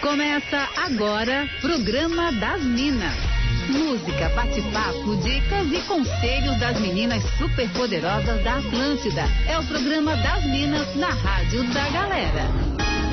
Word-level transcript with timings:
Começa 0.00 0.66
agora, 0.78 1.46
programa 1.60 2.32
das 2.32 2.64
Minas. 2.64 3.14
Música, 3.68 4.30
bate-papo, 4.30 5.14
dicas 5.16 5.70
e 5.70 5.78
conselhos 5.86 6.58
das 6.58 6.80
meninas 6.80 7.22
superpoderosas 7.36 8.42
da 8.42 8.56
Atlântida. 8.56 9.24
É 9.46 9.58
o 9.58 9.64
programa 9.64 10.16
das 10.16 10.42
Minas 10.46 10.96
na 10.96 11.10
Rádio 11.10 11.64
da 11.74 11.86
Galera. 11.90 12.46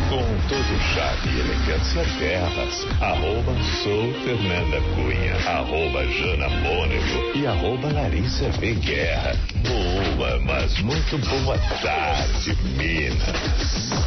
Com 0.10 0.24
todo 0.48 0.80
charme 0.94 1.36
e 1.36 1.40
elegância 1.42 2.06
terras, 2.18 2.88
arroba 3.02 3.54
sou 3.84 4.14
Fernanda 4.24 4.80
Cunha, 4.96 5.36
arroba 5.46 6.06
Jana 6.06 6.48
Mônego 6.48 7.38
e 7.38 7.46
arroba 7.46 7.92
Larissa 7.92 8.50
V. 8.52 8.76
Guerra. 8.76 9.36
Boa, 9.68 10.40
mas 10.40 10.80
muito 10.80 11.18
boa 11.18 11.58
tarde, 11.82 12.58
Minas. 12.78 14.07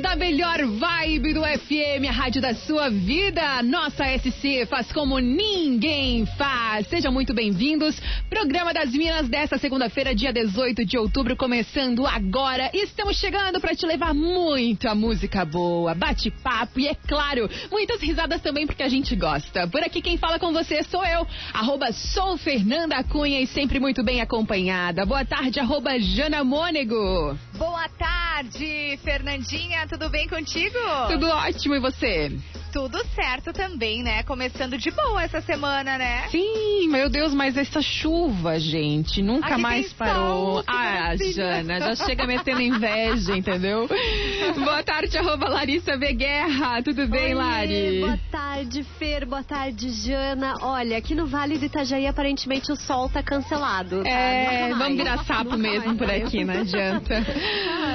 Da 0.00 0.14
melhor 0.14 0.58
vibe 0.66 1.32
do 1.32 1.40
FM, 1.40 2.08
a 2.08 2.12
rádio 2.12 2.42
da 2.42 2.54
sua 2.54 2.90
vida. 2.90 3.62
Nossa 3.62 4.04
SC 4.18 4.66
faz 4.66 4.92
como 4.92 5.18
ninguém 5.18 6.26
faz. 6.36 6.86
Sejam 6.88 7.10
muito 7.10 7.32
bem-vindos. 7.32 7.98
Programa 8.28 8.74
das 8.74 8.90
Minas 8.92 9.28
desta 9.28 9.56
segunda-feira, 9.56 10.14
dia 10.14 10.32
18 10.32 10.84
de 10.84 10.98
outubro, 10.98 11.34
começando 11.34 12.06
agora. 12.06 12.70
Estamos 12.74 13.16
chegando 13.16 13.58
para 13.58 13.74
te 13.74 13.86
levar 13.86 14.12
muita 14.12 14.94
música 14.94 15.44
boa, 15.44 15.94
bate-papo 15.94 16.78
e, 16.80 16.88
é 16.88 16.94
claro, 16.94 17.48
muitas 17.70 18.00
risadas 18.00 18.42
também, 18.42 18.66
porque 18.66 18.82
a 18.82 18.88
gente 18.88 19.16
gosta. 19.16 19.66
Por 19.66 19.82
aqui 19.82 20.02
quem 20.02 20.18
fala 20.18 20.38
com 20.38 20.52
você 20.52 20.82
sou 20.82 21.04
eu, 21.06 21.26
arroba 21.54 21.92
sou 21.92 22.36
Fernanda 22.36 23.02
Cunha 23.04 23.40
e 23.40 23.46
sempre 23.46 23.80
muito 23.80 24.02
bem 24.02 24.20
acompanhada. 24.20 25.06
Boa 25.06 25.24
tarde, 25.24 25.58
arroba 25.58 25.98
Jana 25.98 26.44
Mônego. 26.44 27.38
Boa 27.56 27.88
tarde, 27.88 28.98
Fernandinha 29.02 29.85
tudo 29.86 30.08
bem 30.08 30.28
contigo? 30.28 30.78
Tudo 31.08 31.28
ótimo, 31.28 31.74
e 31.74 31.80
você? 31.80 32.32
Tudo 32.72 33.02
certo 33.14 33.52
também, 33.52 34.02
né? 34.02 34.22
Começando 34.24 34.76
de 34.76 34.90
boa 34.90 35.22
essa 35.22 35.40
semana, 35.40 35.96
né? 35.96 36.28
Sim, 36.28 36.88
meu 36.88 37.08
Deus, 37.08 37.32
mas 37.32 37.56
essa 37.56 37.80
chuva, 37.80 38.58
gente, 38.58 39.22
nunca 39.22 39.54
Aqui 39.54 39.62
mais 39.62 39.92
parou. 39.94 40.56
Sol, 40.56 40.64
ah, 40.66 41.12
assim, 41.12 41.32
Jana, 41.32 41.80
já 41.80 42.04
chega 42.04 42.26
metendo 42.26 42.60
inveja, 42.60 43.34
entendeu? 43.34 43.88
boa 44.62 44.82
tarde, 44.82 45.16
arroba 45.16 45.48
Larissa 45.48 45.96
V. 45.96 46.12
Guerra. 46.12 46.82
Tudo 46.82 47.06
bem, 47.06 47.28
Oi, 47.28 47.34
Lari? 47.34 48.00
Boa 48.00 48.18
tarde, 48.30 48.84
Fer. 48.98 49.24
Boa 49.24 49.42
tarde, 49.42 49.88
Jana. 49.90 50.56
Olha, 50.60 50.98
aqui 50.98 51.14
no 51.14 51.26
Vale 51.26 51.56
do 51.56 51.64
Itajaí, 51.64 52.06
aparentemente 52.06 52.70
o 52.70 52.76
sol 52.76 53.08
tá 53.08 53.22
cancelado. 53.22 54.02
Tá? 54.02 54.10
É, 54.10 54.74
vamos 54.74 54.96
virar 54.98 55.24
sapo 55.24 55.56
mesmo 55.56 55.96
por 55.96 56.10
aqui, 56.10 56.44
não 56.44 56.60
adianta. 56.60 57.14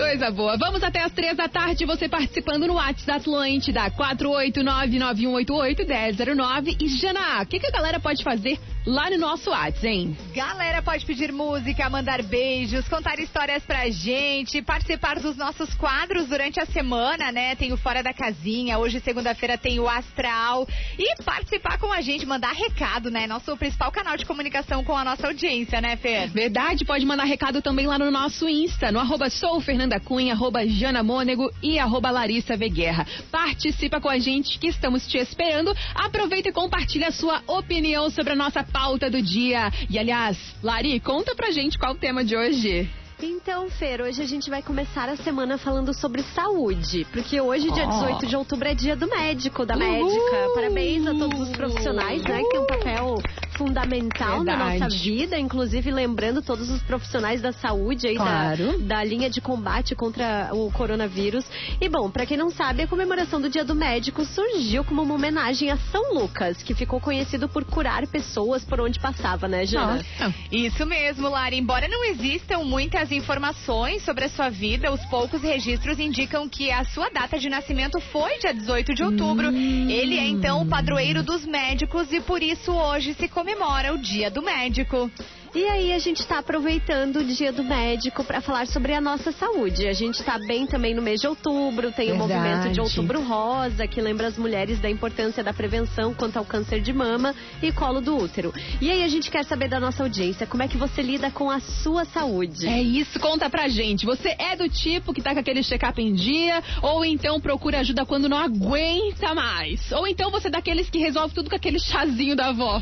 Coisa 0.00 0.30
boa. 0.30 0.56
Vamos 0.56 0.82
até 0.82 1.02
as 1.02 1.12
três 1.12 1.36
da 1.36 1.46
tarde, 1.46 1.84
você 1.84 2.08
participando 2.08 2.66
no 2.66 2.76
WhatsApp 2.76 3.06
da 3.06 3.16
Atlântida, 3.16 3.90
489-9188-1009. 3.90 6.78
E 6.80 6.88
Jana, 6.88 7.42
o 7.42 7.46
que, 7.46 7.60
que 7.60 7.66
a 7.66 7.70
galera 7.70 8.00
pode 8.00 8.24
fazer 8.24 8.58
lá 8.86 9.10
no 9.10 9.18
nosso 9.18 9.50
WhatsApp, 9.50 9.86
hein? 9.86 10.16
Galera 10.34 10.80
pode 10.80 11.04
pedir 11.04 11.30
música, 11.32 11.90
mandar 11.90 12.22
beijos, 12.22 12.88
contar 12.88 13.18
histórias 13.18 13.62
pra 13.62 13.90
gente, 13.90 14.62
participar 14.62 15.20
dos 15.20 15.36
nossos 15.36 15.74
quadros 15.74 16.28
durante 16.28 16.58
a 16.58 16.64
semana, 16.64 17.30
né? 17.30 17.54
Tem 17.54 17.70
o 17.70 17.76
Fora 17.76 18.02
da 18.02 18.14
Casinha, 18.14 18.78
hoje 18.78 19.00
segunda-feira 19.00 19.58
tem 19.58 19.78
o 19.80 19.88
Astral 19.88 20.66
e 20.98 21.22
participar 21.22 21.76
com 21.78 21.92
a 21.92 22.00
gente, 22.00 22.24
mandar 22.24 22.52
recado, 22.52 23.10
né? 23.10 23.26
Nosso 23.26 23.54
principal 23.58 23.92
canal 23.92 24.16
de 24.16 24.24
comunicação 24.24 24.82
com 24.82 24.96
a 24.96 25.04
nossa 25.04 25.26
audiência, 25.26 25.78
né, 25.80 25.96
Fer? 25.96 26.30
Verdade, 26.30 26.86
pode 26.86 27.04
mandar 27.04 27.24
recado 27.24 27.60
também 27.60 27.86
lá 27.86 27.98
no 27.98 28.10
nosso 28.10 28.48
Insta, 28.48 28.90
no 28.90 28.98
arroba 28.98 29.28
sou 29.28 29.60
Fernanda 29.60 29.89
Cunha, 29.98 30.34
arroba 30.34 30.66
Jana 30.66 31.02
Mônego 31.02 31.50
e 31.62 31.78
arroba 31.78 32.10
Larissa 32.10 32.56
V. 32.56 32.68
Guerra. 32.68 33.06
Participa 33.30 34.00
com 34.00 34.08
a 34.08 34.18
gente 34.18 34.58
que 34.58 34.68
estamos 34.68 35.06
te 35.08 35.16
esperando. 35.18 35.74
Aproveita 35.94 36.50
e 36.50 36.52
compartilha 36.52 37.08
a 37.08 37.12
sua 37.12 37.42
opinião 37.46 38.10
sobre 38.10 38.34
a 38.34 38.36
nossa 38.36 38.62
pauta 38.62 39.10
do 39.10 39.20
dia. 39.22 39.72
E 39.88 39.98
aliás, 39.98 40.38
Lari, 40.62 41.00
conta 41.00 41.34
pra 41.34 41.50
gente 41.50 41.78
qual 41.78 41.92
o 41.92 41.98
tema 41.98 42.22
de 42.22 42.36
hoje. 42.36 42.88
Então, 43.22 43.68
Fer, 43.70 44.00
hoje 44.00 44.22
a 44.22 44.26
gente 44.26 44.48
vai 44.48 44.62
começar 44.62 45.08
a 45.08 45.16
semana 45.16 45.58
falando 45.58 45.92
sobre 45.92 46.22
saúde. 46.34 47.06
Porque 47.12 47.40
hoje, 47.40 47.70
dia 47.70 47.86
Oh. 47.86 47.90
18 47.90 48.26
de 48.26 48.36
outubro, 48.36 48.66
é 48.68 48.74
dia 48.74 48.96
do 48.96 49.06
médico, 49.08 49.66
da 49.66 49.74
Uhul. 49.76 49.84
médica. 49.86 50.48
Parabéns 50.54 51.06
a 51.06 51.14
todos 51.14 51.40
os 51.40 51.50
profissionais, 51.50 52.22
né? 52.22 52.42
Que 52.42 52.48
tem 52.50 52.60
um 52.60 52.66
papel 52.66 53.14
fundamental 53.56 54.42
na 54.42 54.56
Verdade. 54.56 54.78
nossa 54.80 54.96
vida. 55.02 55.38
Inclusive, 55.38 55.90
lembrando 55.90 56.40
todos 56.40 56.70
os 56.70 56.82
profissionais 56.82 57.42
da 57.42 57.52
saúde 57.52 58.06
aí, 58.06 58.16
Claro. 58.16 58.78
da, 58.78 58.96
da 58.96 59.04
linha 59.04 59.28
de 59.28 59.40
combate 59.42 59.94
contra 59.94 60.48
o 60.52 60.70
coronavírus. 60.72 61.44
E, 61.78 61.88
bom, 61.88 62.10
pra 62.10 62.24
quem 62.24 62.38
não 62.38 62.48
sabe, 62.50 62.82
a 62.82 62.86
comemoração 62.88 63.38
do 63.40 63.50
dia 63.50 63.64
do 63.64 63.74
médico 63.74 64.24
surgiu 64.24 64.82
como 64.82 65.02
uma 65.02 65.14
homenagem 65.14 65.70
a 65.70 65.76
São 65.76 66.14
Lucas, 66.14 66.62
que 66.62 66.74
ficou 66.74 67.00
conhecido 67.00 67.48
por 67.50 67.64
curar 67.64 68.06
pessoas 68.06 68.64
por 68.64 68.80
onde 68.80 68.98
passava, 68.98 69.46
né, 69.46 69.66
Jana? 69.66 69.96
Nossa. 70.18 70.34
Isso 70.50 70.86
mesmo, 70.86 71.28
Lara. 71.28 71.54
Embora 71.54 71.86
não 71.86 72.02
existam 72.04 72.60
muitas 72.64 73.09
informações 73.12 74.02
sobre 74.04 74.24
a 74.24 74.28
sua 74.28 74.48
vida, 74.48 74.92
os 74.92 75.04
poucos 75.06 75.42
registros 75.42 75.98
indicam 75.98 76.48
que 76.48 76.70
a 76.70 76.84
sua 76.84 77.08
data 77.10 77.38
de 77.38 77.48
nascimento 77.48 78.00
foi 78.00 78.38
dia 78.38 78.54
18 78.54 78.94
de 78.94 79.02
outubro. 79.02 79.48
Ele 79.48 80.18
é 80.18 80.26
então 80.26 80.62
o 80.62 80.66
padroeiro 80.66 81.22
dos 81.22 81.44
médicos 81.44 82.12
e 82.12 82.20
por 82.20 82.42
isso 82.42 82.72
hoje 82.72 83.14
se 83.14 83.28
comemora 83.28 83.92
o 83.92 83.98
Dia 83.98 84.30
do 84.30 84.42
Médico. 84.42 85.10
E 85.52 85.64
aí 85.64 85.92
a 85.92 85.98
gente 85.98 86.24
tá 86.24 86.38
aproveitando 86.38 87.16
o 87.16 87.24
dia 87.24 87.50
do 87.50 87.64
médico 87.64 88.22
para 88.22 88.40
falar 88.40 88.68
sobre 88.68 88.94
a 88.94 89.00
nossa 89.00 89.32
saúde. 89.32 89.88
A 89.88 89.92
gente 89.92 90.22
tá 90.22 90.38
bem 90.38 90.64
também 90.64 90.94
no 90.94 91.02
mês 91.02 91.20
de 91.20 91.26
outubro, 91.26 91.90
tem 91.90 92.12
o 92.12 92.18
Verdade. 92.18 92.32
movimento 92.32 92.72
de 92.72 92.80
outubro 92.80 93.20
rosa, 93.20 93.84
que 93.88 94.00
lembra 94.00 94.28
as 94.28 94.38
mulheres 94.38 94.78
da 94.78 94.88
importância 94.88 95.42
da 95.42 95.52
prevenção 95.52 96.14
quanto 96.14 96.36
ao 96.36 96.44
câncer 96.44 96.80
de 96.80 96.92
mama 96.92 97.34
e 97.60 97.72
colo 97.72 98.00
do 98.00 98.16
útero. 98.16 98.54
E 98.80 98.92
aí 98.92 99.02
a 99.02 99.08
gente 99.08 99.28
quer 99.28 99.44
saber 99.44 99.68
da 99.68 99.80
nossa 99.80 100.04
audiência, 100.04 100.46
como 100.46 100.62
é 100.62 100.68
que 100.68 100.76
você 100.76 101.02
lida 101.02 101.32
com 101.32 101.50
a 101.50 101.58
sua 101.58 102.04
saúde? 102.04 102.68
É 102.68 102.80
isso, 102.80 103.18
conta 103.18 103.50
pra 103.50 103.66
gente. 103.66 104.06
Você 104.06 104.36
é 104.38 104.54
do 104.54 104.68
tipo 104.68 105.12
que 105.12 105.20
tá 105.20 105.32
com 105.34 105.40
aquele 105.40 105.64
check-up 105.64 106.00
em 106.00 106.14
dia, 106.14 106.62
ou 106.80 107.04
então 107.04 107.40
procura 107.40 107.80
ajuda 107.80 108.06
quando 108.06 108.28
não 108.28 108.38
aguenta 108.38 109.34
mais? 109.34 109.90
Ou 109.90 110.06
então 110.06 110.30
você 110.30 110.46
é 110.46 110.50
daqueles 110.50 110.88
que 110.88 110.98
resolve 110.98 111.34
tudo 111.34 111.50
com 111.50 111.56
aquele 111.56 111.80
chazinho 111.80 112.36
da 112.36 112.50
avó? 112.50 112.80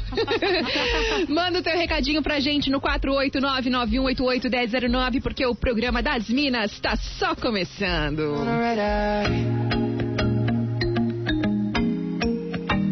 Manda 1.28 1.60
o 1.60 1.62
teu 1.62 1.74
recadinho 1.74 2.22
pra 2.22 2.38
gente 2.38 2.57
no 2.66 2.80
489-9188-1009, 2.80 5.20
porque 5.22 5.46
o 5.46 5.54
programa 5.54 6.02
das 6.02 6.28
Minas 6.28 6.80
tá 6.80 6.96
só 6.96 7.36
começando. 7.36 8.34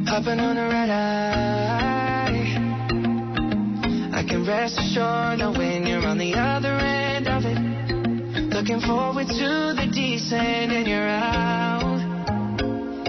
Hopping 0.08 0.38
on 0.40 0.56
a 0.56 0.68
red 0.68 0.88
eye. 0.88 2.56
I 4.14 4.22
can 4.26 4.46
rest 4.46 4.78
assured 4.78 5.40
knowing 5.40 5.84
you're 5.86 6.06
on 6.06 6.16
the 6.16 6.32
other 6.34 6.72
end 6.72 7.28
of 7.28 7.44
it. 7.44 7.58
Looking 8.54 8.80
forward 8.80 9.26
to 9.26 9.74
the 9.74 9.86
descent 9.92 10.72
and 10.72 10.86
you're 10.86 11.06
out. 11.06 12.00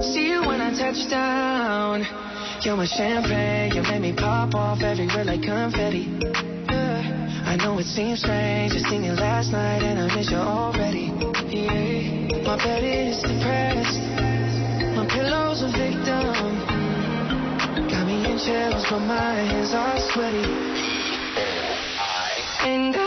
See 0.03 0.27
you 0.31 0.41
when 0.41 0.59
I 0.59 0.71
touch 0.77 1.07
down. 1.09 2.05
You're 2.63 2.75
my 2.75 2.85
champagne, 2.85 3.75
you 3.75 3.81
make 3.83 4.01
me 4.01 4.13
pop 4.13 4.53
off 4.55 4.81
everywhere 4.81 5.23
like 5.23 5.41
confetti. 5.43 6.09
Yeah. 6.69 7.43
I 7.45 7.55
know 7.55 7.77
it 7.77 7.85
seems 7.85 8.19
strange, 8.19 8.73
just 8.73 8.87
seen 8.87 9.03
you 9.03 9.13
last 9.13 9.51
night 9.51 9.83
and 9.83 9.99
I 9.99 10.13
miss 10.15 10.29
you 10.31 10.37
already. 10.37 11.13
Yeah. 11.53 12.43
My 12.43 12.57
bed 12.57 12.83
is 12.83 13.21
depressed. 13.21 14.01
My 14.97 15.05
pillow's 15.07 15.61
a 15.61 15.71
victim. 15.71 16.33
Got 17.87 18.07
me 18.07 18.25
in 18.25 18.37
chills, 18.39 18.85
but 18.89 18.99
my 18.99 19.35
hands 19.35 19.73
are 19.73 19.99
sweaty. 20.11 20.43
And 22.65 22.95
I 22.97 23.06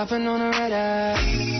Hopping 0.00 0.26
on 0.26 0.40
a 0.40 0.48
red 0.48 0.72
eye. 0.72 1.59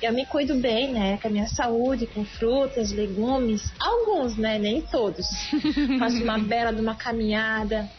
Eu 0.01 0.11
me 0.11 0.25
cuido 0.25 0.55
bem, 0.55 0.91
né? 0.91 1.17
Com 1.21 1.29
a 1.29 1.31
minha 1.31 1.47
saúde, 1.47 2.05
com 2.05 2.25
frutas, 2.25 2.91
legumes. 2.91 3.71
Alguns, 3.79 4.35
né? 4.35 4.59
Nem 4.59 4.81
todos. 4.81 5.25
Faço 5.99 6.21
uma 6.21 6.37
bela 6.37 6.73
de 6.73 6.81
uma 6.81 6.95
caminhada. 6.95 7.89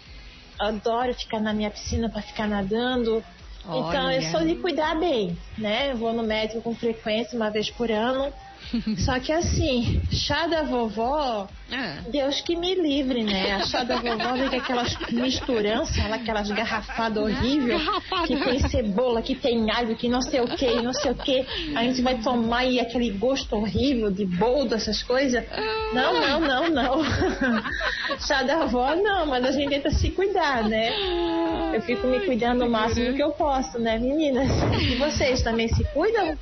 Adoro 0.59 1.15
ficar 1.15 1.41
na 1.41 1.55
minha 1.55 1.71
piscina 1.71 2.11
para 2.11 2.21
ficar 2.21 2.47
nadando. 2.47 3.25
Então, 3.65 4.11
eu 4.11 4.19
Olha. 4.19 4.31
sou 4.31 4.45
de 4.45 4.57
cuidar 4.57 4.95
bem, 4.99 5.37
né? 5.57 5.91
Eu 5.91 5.97
vou 5.97 6.13
no 6.13 6.23
médico 6.23 6.61
com 6.61 6.75
frequência, 6.75 7.35
uma 7.35 7.51
vez 7.51 7.71
por 7.71 7.91
ano. 7.91 8.33
Só 8.99 9.19
que 9.21 9.33
assim, 9.33 10.01
chá 10.11 10.47
da 10.47 10.63
vovó, 10.63 11.49
Ah. 11.73 11.99
Deus 12.09 12.41
que 12.43 12.55
me 12.55 12.75
livre, 12.77 13.25
né? 13.25 13.55
A 13.55 13.67
chá 13.67 13.83
da 13.83 13.97
vovó 13.97 14.35
vem 14.35 14.49
com 14.49 14.57
aquelas 14.57 14.97
misturanças, 15.11 15.99
aquelas 16.13 16.49
garrafadas 16.51 17.23
horríveis, 17.25 17.83
que 18.27 18.37
tem 18.37 18.61
cebola, 18.69 19.21
que 19.21 19.35
tem 19.35 19.69
alho, 19.71 19.97
que 19.97 20.09
não 20.09 20.23
sei 20.23 20.41
o 20.41 20.47
que, 20.47 20.71
não 20.81 20.93
sei 20.93 21.11
o 21.11 21.15
que. 21.15 21.45
A 21.75 21.83
gente 21.83 22.03
vai 22.03 22.19
tomar 22.19 22.65
e 22.67 22.79
aquele 22.79 23.11
gosto 23.11 23.57
horrível 23.57 24.11
de 24.13 24.25
boldo, 24.25 24.75
essas 24.77 25.03
coisas. 25.03 25.45
Não, 25.93 26.21
não, 26.21 26.41
não, 26.41 26.71
não. 26.71 27.05
Chá 28.27 28.43
da 28.45 28.63
avó, 28.63 28.95
não, 28.95 29.27
mas 29.27 29.45
a 29.45 29.51
gente 29.53 29.71
tenta 29.71 29.91
se 29.91 30.11
cuidar, 30.11 30.63
né? 30.65 30.93
Eu 31.75 31.83
fico 31.83 32.07
me 32.07 32.21
cuidando 32.21 32.65
o 32.65 32.71
máximo 32.71 33.13
que 33.15 33.23
eu 33.23 33.33
posso, 33.33 33.79
né, 33.79 33.99
meninas? 33.99 34.49
E 34.81 34.95
vocês 34.97 35.43
também 35.43 35.69
se 35.69 35.83
cuidam? 35.93 36.39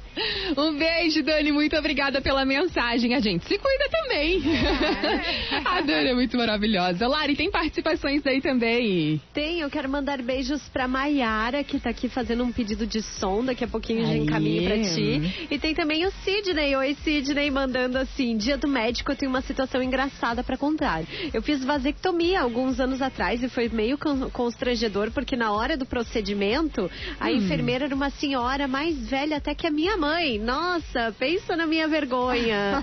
Um 0.57 0.77
beijo, 0.77 1.23
Dani. 1.23 1.51
Muito 1.51 1.77
obrigada 1.77 2.14
pela 2.21 2.45
mensagem. 2.45 3.15
A 3.15 3.21
gente 3.21 3.45
se 3.47 3.59
cuida 3.59 3.89
também. 3.91 4.43
a 5.65 5.81
Dani 5.81 6.09
é 6.11 6.15
muito 6.15 6.37
maravilhosa. 6.37 7.07
Lari, 7.07 7.37
tem 7.37 7.51
participações 7.51 8.23
daí 8.23 8.41
também. 8.41 9.21
Tem, 9.33 9.61
eu 9.61 9.71
quero 9.71 9.89
mandar 9.89 10.21
beijos 10.23 10.63
pra 10.69 10.87
Maiara, 10.89 11.63
que 11.65 11.79
tá 11.79 11.91
aqui 11.91 12.09
fazendo 12.09 12.45
um 12.45 12.53
pedido 12.53 12.87
de 12.87 13.03
som, 13.03 13.45
daqui 13.45 13.65
a 13.65 13.69
pouquinho 13.69 14.03
já 14.07 14.13
Aí. 14.13 14.19
encaminho 14.21 14.65
pra 14.65 14.79
ti. 14.79 15.47
E 15.51 15.59
tem 15.59 15.75
também 15.75 16.07
o 16.07 16.11
Sidney, 16.25 16.75
oi 16.77 16.97
Sidney, 17.03 17.51
mandando 17.51 17.99
assim, 17.99 18.37
dia 18.37 18.57
do 18.57 18.69
médico 18.69 19.13
eu 19.13 19.17
tenho 19.17 19.31
uma 19.31 19.41
situação 19.43 19.83
engraçada 19.83 20.43
pra 20.43 20.57
contar. 20.57 21.03
Eu 21.33 21.43
fiz 21.43 21.65
vasectomia 21.65 22.41
alguns 22.41 22.81
anos 22.81 23.01
atrás 23.03 23.43
e 23.43 23.49
foi 23.49 23.69
meio 23.69 23.99
con- 23.99 24.31
constrangedor, 24.31 25.11
porque 25.11 25.37
na 25.37 25.53
hora 25.53 25.77
do 25.77 25.87
procedimento, 25.87 26.91
a 27.21 27.27
Hum. 27.29 27.37
enfermeira 27.37 27.85
era 27.87 27.95
uma 27.95 28.11
senhora 28.11 28.67
mais 28.69 28.97
velha 29.09 29.37
até 29.39 29.55
que 29.55 29.67
a 29.67 29.71
minha 29.71 29.97
mãe. 29.97 30.39
Nossa, 30.39 31.15
pensa 31.19 31.57
na 31.57 31.67
minha 31.67 31.87
vergonha. 31.89 32.04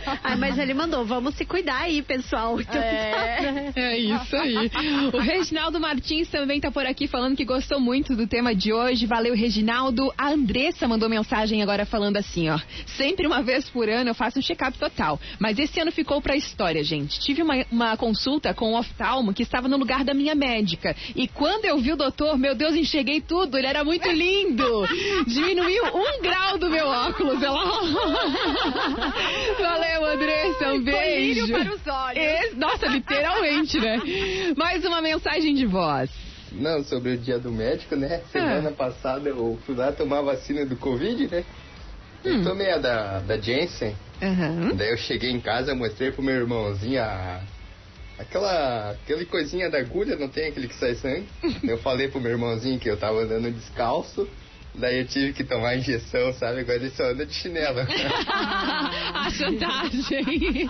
Ai, 0.23 0.35
mas 0.35 0.57
ele 0.57 0.73
mandou, 0.73 1.05
vamos 1.05 1.35
se 1.35 1.45
cuidar 1.45 1.81
aí, 1.81 2.01
pessoal. 2.01 2.59
Então, 2.59 2.73
tá, 2.73 2.79
né? 2.79 3.73
É 3.75 3.97
isso 3.97 4.35
aí. 4.35 4.71
O 5.13 5.19
Reginaldo 5.19 5.79
Martins 5.79 6.29
também 6.29 6.59
tá 6.59 6.71
por 6.71 6.85
aqui 6.85 7.07
falando 7.07 7.35
que 7.35 7.45
gostou 7.45 7.79
muito 7.79 8.15
do 8.15 8.27
tema 8.27 8.53
de 8.53 8.73
hoje. 8.73 9.05
Valeu, 9.05 9.33
Reginaldo. 9.35 10.13
A 10.17 10.29
Andressa 10.29 10.87
mandou 10.87 11.09
mensagem 11.09 11.61
agora 11.61 11.85
falando 11.85 12.17
assim, 12.17 12.49
ó. 12.49 12.59
Sempre 12.97 13.27
uma 13.27 13.41
vez 13.41 13.69
por 13.69 13.89
ano 13.89 14.09
eu 14.09 14.15
faço 14.15 14.39
um 14.39 14.41
check-up 14.41 14.77
total. 14.77 15.19
Mas 15.39 15.57
esse 15.59 15.79
ano 15.79 15.91
ficou 15.91 16.21
pra 16.21 16.35
história, 16.35 16.83
gente. 16.83 17.19
Tive 17.19 17.41
uma, 17.41 17.65
uma 17.71 17.97
consulta 17.97 18.53
com 18.53 18.71
um 18.71 18.77
oftalmo 18.77 19.33
que 19.33 19.43
estava 19.43 19.67
no 19.67 19.77
lugar 19.77 20.03
da 20.03 20.13
minha 20.13 20.35
médica. 20.35 20.95
E 21.15 21.27
quando 21.27 21.65
eu 21.65 21.77
vi 21.79 21.93
o 21.93 21.97
doutor, 21.97 22.37
meu 22.37 22.55
Deus, 22.55 22.75
enxerguei 22.75 23.21
tudo. 23.21 23.57
Ele 23.57 23.67
era 23.67 23.83
muito 23.83 24.09
lindo. 24.09 24.87
Diminuiu 25.27 25.83
um 25.85 26.21
grau 26.21 26.57
do 26.57 26.69
meu 26.69 26.87
óculos. 26.87 27.41
Ela... 27.41 27.61
Valeu, 29.59 30.05
Andressa. 30.05 30.73
Um 30.73 30.83
beijo. 30.83 31.47
Colírio 31.47 31.47
para 31.49 31.75
os 31.75 31.87
olhos. 31.87 32.23
Esse- 32.23 32.55
Nossa, 32.55 32.85
literalmente, 32.87 33.79
né? 33.79 33.99
Mais 34.57 34.83
uma 34.85 35.01
mensagem 35.01 35.53
de 35.53 35.65
voz. 35.65 36.09
Não, 36.51 36.83
sobre 36.83 37.11
o 37.13 37.17
dia 37.17 37.39
do 37.39 37.51
médico, 37.51 37.95
né? 37.95 38.21
Semana 38.31 38.71
passada 38.71 39.29
eu 39.29 39.57
fui 39.65 39.73
lá 39.75 39.91
tomar 39.91 40.19
a 40.19 40.23
vacina 40.23 40.65
do 40.65 40.75
Covid, 40.75 41.27
né? 41.29 41.45
Eu 42.23 42.43
tomei 42.43 42.69
a 42.71 42.77
da, 42.77 43.19
da 43.19 43.37
Janssen. 43.37 43.95
Aham. 44.21 44.75
Daí 44.75 44.89
eu 44.91 44.97
cheguei 44.97 45.31
em 45.31 45.39
casa, 45.39 45.73
mostrei 45.73 46.11
pro 46.11 46.21
meu 46.21 46.35
irmãozinho 46.35 47.01
a. 47.01 47.41
Aquela, 48.19 48.91
aquele 48.91 49.25
coisinha 49.25 49.67
da 49.71 49.79
agulha, 49.79 50.15
não 50.15 50.27
tem 50.27 50.49
aquele 50.49 50.67
que 50.67 50.75
sai 50.75 50.93
sangue. 50.93 51.25
eu 51.63 51.77
falei 51.79 52.07
pro 52.07 52.21
meu 52.21 52.31
irmãozinho 52.31 52.77
que 52.79 52.87
eu 52.89 52.97
tava 52.97 53.21
andando 53.23 53.49
descalço. 53.51 54.27
Daí 54.73 54.99
eu 54.99 55.07
tive 55.07 55.33
que 55.33 55.43
tomar 55.43 55.75
injeção, 55.75 56.31
sabe? 56.33 56.61
Agora 56.61 56.77
ele 56.77 56.91
só 56.91 57.03
anda 57.03 57.25
de 57.25 57.33
chinelo. 57.33 57.79
a 57.79 59.29
chantagem. 59.31 60.69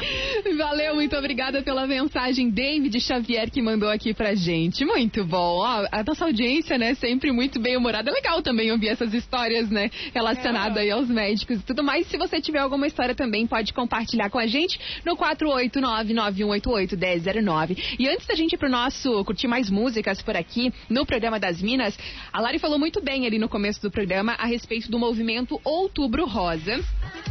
Valeu, 0.57 0.95
muito 0.95 1.15
obrigada 1.15 1.61
pela 1.61 1.85
mensagem. 1.85 2.49
David 2.49 2.99
Xavier 2.99 3.51
que 3.51 3.61
mandou 3.61 3.89
aqui 3.89 4.11
pra 4.13 4.33
gente. 4.33 4.83
Muito 4.83 5.23
bom. 5.23 5.59
Ó, 5.59 5.85
a 5.91 6.03
nossa 6.03 6.25
audiência, 6.25 6.79
né, 6.79 6.95
sempre 6.95 7.31
muito 7.31 7.59
bem 7.59 7.77
humorada. 7.77 8.09
É 8.09 8.13
legal 8.13 8.41
também 8.41 8.71
ouvir 8.71 8.87
essas 8.89 9.13
histórias, 9.13 9.69
né, 9.69 9.91
relacionadas 10.13 10.77
aí 10.77 10.89
aos 10.89 11.07
médicos 11.07 11.59
e 11.59 11.63
tudo 11.63 11.83
mais. 11.83 12.07
Se 12.07 12.17
você 12.17 12.41
tiver 12.41 12.57
alguma 12.59 12.87
história 12.87 13.13
também, 13.13 13.45
pode 13.45 13.71
compartilhar 13.71 14.31
com 14.31 14.39
a 14.39 14.47
gente 14.47 14.79
no 15.05 15.15
489-9188-1009. 15.15 17.77
E 17.99 18.09
antes 18.09 18.25
da 18.25 18.33
gente 18.33 18.53
ir 18.53 18.57
pro 18.57 18.69
nosso 18.69 19.23
curtir 19.25 19.47
mais 19.47 19.69
músicas 19.69 20.23
por 20.23 20.35
aqui 20.35 20.73
no 20.89 21.05
programa 21.05 21.39
das 21.39 21.61
Minas, 21.61 21.95
a 22.33 22.41
Lari 22.41 22.57
falou 22.57 22.79
muito 22.79 22.99
bem 23.01 23.27
ali 23.27 23.37
no 23.37 23.47
começo 23.47 23.79
do 23.81 23.90
do 23.91 23.93
programa 23.93 24.36
a 24.39 24.45
respeito 24.45 24.89
do 24.89 24.97
movimento 24.97 25.60
Outubro 25.65 26.25
Rosa. 26.25 26.82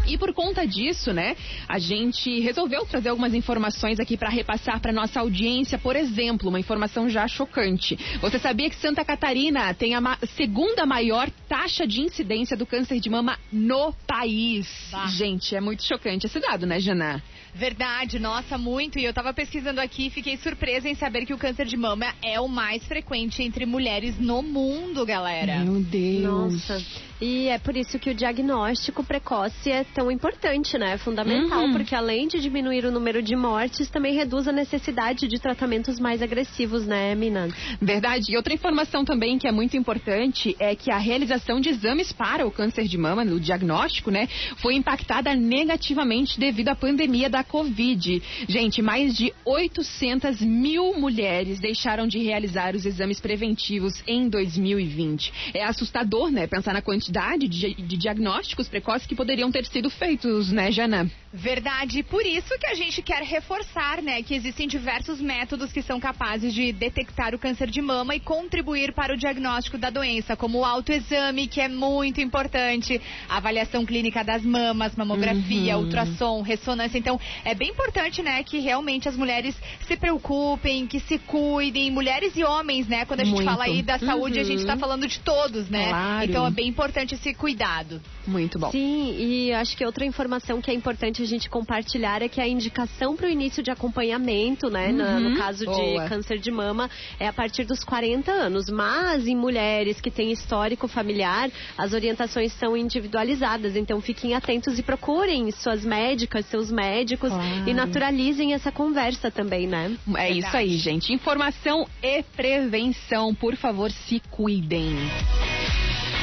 E 0.07 0.19
por 0.19 0.35
conta 0.35 0.67
disso, 0.67 1.13
né, 1.13 1.35
a 1.67 1.79
gente 1.79 2.39
resolveu 2.41 2.85
trazer 2.85 3.09
algumas 3.09 3.33
informações 3.33 3.99
aqui 3.99 4.17
para 4.17 4.29
repassar 4.29 4.79
para 4.79 4.93
nossa 4.93 5.21
audiência. 5.21 5.79
Por 5.79 5.97
exemplo, 5.97 6.51
uma 6.51 6.61
informação 6.61 7.09
já 7.09 7.27
chocante. 7.27 7.99
Você 8.21 8.39
sabia 8.39 8.69
que 8.69 8.77
Santa 8.77 9.05
Catarina 9.05 9.73
tem 9.73 9.95
a 9.95 10.01
ma 10.01 10.19
segunda 10.37 10.85
maior 10.85 11.31
taxa 11.49 11.87
de 11.87 12.03
incidência 12.03 12.57
do 12.57 12.67
câncer 12.67 13.01
de 13.01 13.09
mama 13.09 13.39
no 13.51 13.93
país? 14.07 14.69
Gente, 15.17 15.57
é 15.57 15.61
muito 15.61 15.83
chocante 15.83 16.27
esse 16.27 16.39
dado, 16.41 16.67
né, 16.67 16.79
Jana? 16.79 17.23
Verdade, 17.55 18.19
nossa, 18.19 18.57
muito. 18.57 18.99
E 18.99 19.05
eu 19.05 19.13
tava 19.13 19.33
pesquisando 19.33 19.81
aqui 19.81 20.07
e 20.07 20.11
fiquei 20.11 20.37
surpresa 20.37 20.89
em 20.89 20.95
saber 20.95 21.27
que 21.27 21.35
o 21.35 21.39
câncer 21.39 21.67
de 21.67 21.77
mama 21.77 22.07
é 22.23 22.41
o 22.41 22.49
mais 22.49 22.85
frequente 22.85 23.43
entre 23.43 23.67
mulheres 23.67 24.19
no 24.19 24.43
mundo, 24.43 25.05
galera. 25.05 25.61
Meu 25.61 25.81
Deus. 25.81 26.23
Nossa. 26.23 27.10
E 27.21 27.49
é 27.49 27.59
por 27.59 27.77
isso 27.77 27.99
que 27.99 28.09
o 28.09 28.15
diagnóstico 28.15 29.05
precoce 29.05 29.71
é 29.71 29.85
tão 29.85 30.11
importante, 30.11 30.79
né? 30.79 30.93
É 30.95 30.99
fundamental, 30.99 31.65
Uhum. 31.65 31.73
porque 31.73 31.95
além 31.95 32.27
de 32.27 32.41
diminuir 32.41 32.87
o 32.87 32.91
número 32.91 33.21
de 33.23 33.37
mortes, 33.37 33.91
também 33.91 34.15
reduz 34.15 34.49
a 34.49 34.53
necessidade 34.53 35.29
de 35.29 35.39
tratamentos 35.39 36.01
mais 36.01 36.23
agressivos, 36.23 36.87
né, 36.87 37.15
Minas? 37.15 37.53
Verdade. 37.81 38.33
E 38.33 38.37
outra 38.37 38.55
informação 38.55 39.05
também 39.05 39.39
que 39.39 39.47
é 39.47 39.53
muito 39.53 39.77
importante 39.77 40.57
é 40.59 40.75
que 40.75 40.91
a 40.91 40.97
realização 40.97 41.61
de 41.61 41.69
exames 41.69 42.11
para 42.11 42.47
o 42.47 42.51
câncer 42.51 42.85
de 42.85 42.97
mama, 42.97 43.23
no 43.25 43.39
diagnóstico, 43.39 44.11
né, 44.11 44.27
foi 44.57 44.75
impactada 44.75 45.35
negativamente 45.35 46.41
devido 46.41 46.69
à 46.69 46.75
pandemia 46.75 47.29
da 47.29 47.45
Covid. 47.45 48.23
Gente, 48.49 48.81
mais 48.81 49.15
de 49.15 49.33
800 49.45 50.41
mil 50.41 50.95
mulheres 50.99 51.61
deixaram 51.61 52.07
de 52.07 52.19
realizar 52.19 52.75
os 52.75 52.87
exames 52.87 53.21
preventivos 53.21 54.03
em 54.07 54.29
2020. 54.29 55.33
É 55.53 55.65
assustador, 55.65 56.31
né, 56.31 56.47
pensar 56.47 56.73
na 56.73 56.81
quantidade 56.81 57.10
de, 57.11 57.75
de 57.75 57.97
diagnósticos 57.97 58.69
precoces 58.69 59.07
que 59.07 59.15
poderiam 59.15 59.51
ter 59.51 59.65
sido 59.67 59.91
feitos, 59.91 60.51
né, 60.53 60.71
Jana? 60.71 61.11
Verdade, 61.33 62.03
por 62.03 62.27
isso 62.27 62.59
que 62.59 62.67
a 62.67 62.75
gente 62.75 63.01
quer 63.03 63.23
reforçar, 63.23 64.03
né, 64.03 64.21
que 64.23 64.35
existem 64.35 64.67
diversos 64.67 65.21
métodos 65.21 65.73
que 65.73 65.81
são 65.81 66.01
capazes 66.01 66.53
de 66.53 66.73
detectar 66.73 67.35
o 67.35 67.39
câncer 67.39 67.71
de 67.71 67.81
mama 67.81 68.15
e 68.17 68.21
contribuir 68.21 68.93
para 68.93 69.15
o 69.15 69.17
diagnóstico 69.17 69.79
da 69.79 69.91
doença, 69.91 70.37
como 70.37 70.59
o 70.59 70.65
autoexame, 70.65 71.47
que 71.47 71.61
é 71.61 71.69
muito 71.69 72.21
importante, 72.21 73.01
a 73.29 73.37
avaliação 73.37 73.87
clínica 73.87 74.25
das 74.25 74.43
mamas, 74.45 74.97
mamografia, 74.97 75.77
Uhum. 75.77 75.85
ultrassom, 75.85 76.43
ressonância. 76.43 76.99
Então, 76.99 77.19
é 77.45 77.55
bem 77.55 77.71
importante, 77.71 78.23
né, 78.23 78.43
que 78.43 78.59
realmente 78.59 79.09
as 79.09 79.17
mulheres 79.17 79.55
se 79.87 79.97
preocupem, 79.97 80.87
que 80.87 80.99
se 81.01 81.19
cuidem, 81.19 81.91
mulheres 81.91 82.37
e 82.37 82.45
homens, 82.45 82.89
né? 82.89 83.05
Quando 83.05 83.21
a 83.21 83.25
gente 83.25 83.35
Muito. 83.35 83.49
fala 83.51 83.65
aí 83.65 83.83
da 83.83 83.99
saúde, 83.99 84.39
a 84.39 84.45
gente 84.45 84.61
Uhum. 84.61 84.67
tá 84.67 84.77
falando 84.77 85.07
de 85.07 85.21
todos, 85.21 85.69
né? 85.71 85.89
Claro. 85.89 86.25
Então, 86.25 86.47
é 86.47 86.51
bem 86.51 86.69
importante 86.69 87.00
esse 87.15 87.35
cuidado. 87.35 88.01
Muito 88.27 88.59
bom. 88.59 88.71
Sim, 88.71 89.17
e 89.19 89.53
acho 89.53 89.77
que 89.77 89.85
outra 89.85 90.05
informação 90.05 90.61
que 90.61 90.71
é 90.71 90.75
importante 90.75 91.23
a 91.23 91.27
gente 91.27 91.49
compartilhar 91.49 92.23
é 92.23 92.29
que 92.29 92.41
a 92.41 92.47
indicação 92.47 93.17
para 93.17 93.27
o 93.27 93.31
início 93.31 93.63
de 93.63 93.71
acompanhamento, 93.71 94.69
né, 94.71 94.93
na- 94.93 95.15
Uhum. 95.15 95.31
no 95.31 95.37
caso 95.37 95.65
Boa. 95.65 96.03
de 96.05 96.09
câncer 96.09 96.39
de 96.39 96.51
mama, 96.51 96.89
é 97.19 97.27
a 97.27 97.33
partir 97.33 97.65
dos 97.65 97.83
40 97.85 98.31
anos. 98.31 98.69
Mas 98.69 99.27
em 99.27 99.37
mulheres 99.37 100.01
que 100.01 100.11
têm 100.11 100.31
histórico 100.33 100.87
familiar, 100.89 101.51
as 101.77 101.93
orientações 101.93 102.53
são 102.55 102.77
individualizadas. 102.77 103.75
Então 103.77 104.01
fiquem 104.01 104.35
atentos 104.35 104.79
e 104.79 104.83
procurem 104.83 105.51
suas 105.51 105.85
médicas, 105.85 106.47
seus 106.47 106.71
médicos 106.71 107.31
Claro. 107.31 107.69
e 107.69 107.75
naturalizem 107.75 108.53
essa 108.55 108.71
conversa 108.71 109.31
também, 109.31 109.67
né? 109.67 109.97
É 110.17 110.31
isso 110.31 110.57
aí, 110.57 110.77
gente. 110.77 111.13
Informação 111.13 111.87
e 112.03 112.23
prevenção. 112.23 113.35
Por 113.35 113.57
favor, 113.57 113.91
se 113.91 114.21
cuidem. 114.31 114.97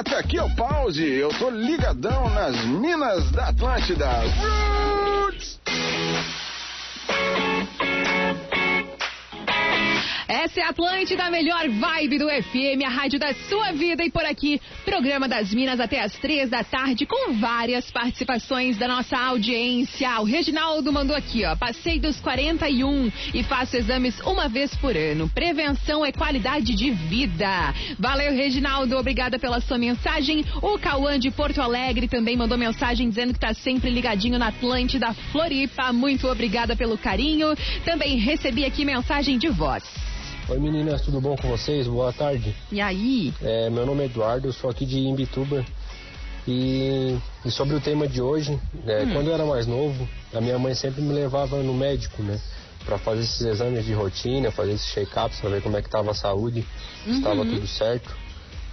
Neto, 0.00 0.16
aqui 0.16 0.38
é 0.38 0.42
o 0.42 0.48
Pause. 0.56 1.04
Eu 1.04 1.28
tô 1.28 1.50
ligadão 1.50 2.30
nas 2.30 2.64
minas 2.64 3.30
da 3.32 3.48
Atlântida. 3.48 4.08
Roots! 4.08 4.99
Essa 10.50 10.62
é 10.62 10.64
a 10.64 10.70
Atlântida, 10.70 11.24
a 11.26 11.30
melhor 11.30 11.68
vibe 11.68 12.18
do 12.18 12.26
FM, 12.28 12.84
a 12.84 12.88
rádio 12.88 13.20
da 13.20 13.32
sua 13.48 13.70
vida. 13.70 14.04
E 14.04 14.10
por 14.10 14.24
aqui, 14.24 14.60
programa 14.84 15.28
das 15.28 15.54
Minas 15.54 15.78
até 15.78 16.00
as 16.00 16.12
três 16.14 16.50
da 16.50 16.64
tarde, 16.64 17.06
com 17.06 17.34
várias 17.34 17.88
participações 17.92 18.76
da 18.76 18.88
nossa 18.88 19.16
audiência. 19.16 20.10
O 20.18 20.24
Reginaldo 20.24 20.92
mandou 20.92 21.14
aqui, 21.14 21.44
ó. 21.44 21.54
Passei 21.54 22.00
dos 22.00 22.18
41 22.18 23.12
e 23.32 23.44
faço 23.44 23.76
exames 23.76 24.18
uma 24.22 24.48
vez 24.48 24.74
por 24.74 24.96
ano. 24.96 25.28
Prevenção 25.28 26.04
é 26.04 26.10
qualidade 26.10 26.74
de 26.74 26.90
vida. 26.90 27.72
Valeu, 27.96 28.32
Reginaldo. 28.32 28.96
Obrigada 28.96 29.38
pela 29.38 29.60
sua 29.60 29.78
mensagem. 29.78 30.44
O 30.60 30.76
Cauã 30.80 31.16
de 31.16 31.30
Porto 31.30 31.62
Alegre 31.62 32.08
também 32.08 32.36
mandou 32.36 32.58
mensagem 32.58 33.08
dizendo 33.08 33.32
que 33.32 33.38
tá 33.38 33.54
sempre 33.54 33.88
ligadinho 33.88 34.36
na 34.36 34.48
Atlântida 34.48 35.14
Floripa. 35.30 35.92
Muito 35.92 36.26
obrigada 36.26 36.74
pelo 36.74 36.98
carinho. 36.98 37.54
Também 37.84 38.18
recebi 38.18 38.64
aqui 38.64 38.84
mensagem 38.84 39.38
de 39.38 39.48
voz. 39.48 40.09
Oi 40.50 40.58
meninas, 40.58 41.02
tudo 41.02 41.20
bom 41.20 41.36
com 41.36 41.48
vocês? 41.48 41.86
Boa 41.86 42.12
tarde. 42.12 42.54
E 42.72 42.80
aí? 42.80 43.32
É, 43.40 43.70
meu 43.70 43.86
nome 43.86 44.02
é 44.02 44.06
Eduardo, 44.06 44.48
eu 44.48 44.52
sou 44.52 44.68
aqui 44.68 44.84
de 44.84 44.98
Imbituba. 44.98 45.64
E, 46.48 47.16
e 47.44 47.50
sobre 47.50 47.76
o 47.76 47.80
tema 47.80 48.08
de 48.08 48.20
hoje, 48.20 48.58
né, 48.84 49.04
Hum. 49.04 49.12
quando 49.12 49.28
eu 49.28 49.34
era 49.34 49.44
mais 49.44 49.66
novo, 49.66 50.08
a 50.34 50.40
minha 50.40 50.58
mãe 50.58 50.74
sempre 50.74 51.02
me 51.02 51.12
levava 51.12 51.62
no 51.62 51.72
médico, 51.74 52.22
né? 52.22 52.40
Pra 52.84 52.98
fazer 52.98 53.20
esses 53.20 53.40
exames 53.42 53.84
de 53.84 53.92
rotina, 53.92 54.50
fazer 54.50 54.72
esses 54.72 54.90
check-ups, 54.92 55.38
pra 55.40 55.50
ver 55.50 55.62
como 55.62 55.76
é 55.76 55.82
que 55.82 55.88
tava 55.90 56.10
a 56.10 56.14
saúde, 56.14 56.66
se 57.04 57.10
estava 57.12 57.42
Uhum. 57.42 57.46
tudo 57.46 57.66
certo. 57.68 58.10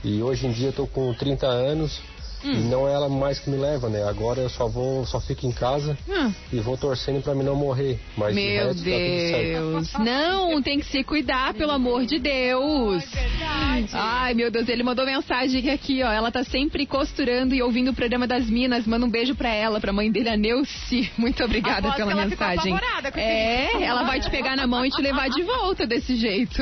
E 0.04 0.24
hoje 0.24 0.48
em 0.48 0.52
dia 0.52 0.70
eu 0.70 0.74
tô 0.74 0.88
com 0.88 1.13
30 1.13 1.46
anos 1.48 2.00
Hum. 2.43 2.52
e 2.54 2.58
não 2.69 2.88
é 2.88 2.93
ela 2.93 3.10
mais 3.10 3.39
que 3.39 3.50
me 3.50 3.58
leva, 3.58 3.89
né? 3.89 4.04
Agora 4.08 4.39
eu 4.41 4.50
só 4.50 4.67
vou, 4.67 5.06
só 5.06 5.19
fico 5.19 5.45
em 5.45 5.52
casa 5.52 5.97
Hum. 6.08 6.32
e 6.54 6.60
vou 6.60 6.78
torcendo 6.78 7.21
pra 7.21 7.34
mim 7.36 7.43
não 7.43 7.56
morrer. 7.56 8.00
Mas 8.15 8.36
de 8.36 8.41
Meu 8.41 8.67
tá 8.67 8.73
tudo 8.73 8.84
certo. 8.84 9.43
Deus. 9.43 9.93
Não, 10.00 10.62
tem 10.62 10.80
que 10.80 10.86
se 10.86 11.04
cuidar, 11.04 11.54
pelo 11.54 11.71
amor 11.71 12.06
de 12.06 12.19
Deus. 12.19 13.04
Ai, 13.93 14.34
meu 14.34 14.50
Deus, 14.52 14.67
ele 14.69 14.84
mandou 14.84 15.06
mensagem 15.06 15.69
aqui, 15.69 16.02
ó. 16.04 16.12
Ela 16.12 16.32
tá 16.32 16.43
sempre 16.43 16.86
costurando 16.86 17.54
e 17.56 17.62
ouvindo 17.62 17.91
o 17.91 17.93
programa 17.93 18.28
das 18.28 18.50
Minas. 18.50 18.86
Manda 18.86 19.06
um 19.06 19.10
beijo 19.10 19.36
pra 19.36 19.50
ela, 19.50 19.80
pra 19.80 19.93
mãe 19.93 20.12
dele, 20.12 20.30
a 20.30 20.38
Neuci. 20.38 21.12
Muito 21.17 21.43
obrigada 21.43 21.91
pela 21.93 22.12
ela 22.12 22.26
mensagem. 22.26 22.76
É, 23.15 23.84
ela 23.84 24.04
vai 24.04 24.19
te 24.19 24.30
pegar 24.30 24.56
na 24.56 24.67
mão 24.67 24.86
e 24.86 24.89
te 24.89 25.02
levar 25.02 25.30
de 25.30 25.41
volta 25.43 25.86
desse 25.86 26.15
jeito. 26.15 26.62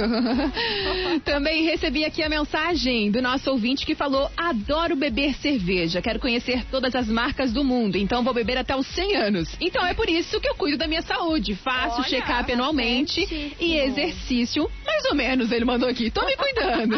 Também 1.23 1.63
recebi 1.63 2.05
aqui 2.05 2.21
a 2.23 2.29
mensagem 2.29 3.11
do 3.11 3.21
nosso 3.21 3.49
ouvinte 3.51 3.85
que 3.85 3.95
falou: 3.95 4.29
adoro 4.37 4.95
beber 4.95 5.33
cerveja, 5.35 5.64
quero 6.01 6.19
conhecer 6.19 6.63
todas 6.65 6.95
as 6.95 7.07
marcas 7.07 7.51
do 7.51 7.63
mundo, 7.63 7.97
então 7.97 8.23
vou 8.23 8.33
beber 8.33 8.57
até 8.57 8.75
os 8.75 8.87
100 8.87 9.15
anos. 9.15 9.55
Então 9.59 9.85
é 9.85 9.93
por 9.93 10.09
isso 10.09 10.39
que 10.39 10.47
eu 10.47 10.55
cuido 10.55 10.77
da 10.77 10.87
minha 10.87 11.01
saúde. 11.01 11.55
Faço 11.55 12.03
check-up 12.03 12.51
anualmente 12.51 13.55
e 13.59 13.77
exercício, 13.77 14.69
mais 14.85 15.05
ou 15.05 15.15
menos, 15.15 15.51
ele 15.51 15.65
mandou 15.65 15.89
aqui. 15.89 16.09
Tô 16.09 16.25
me 16.25 16.35
cuidando. 16.35 16.95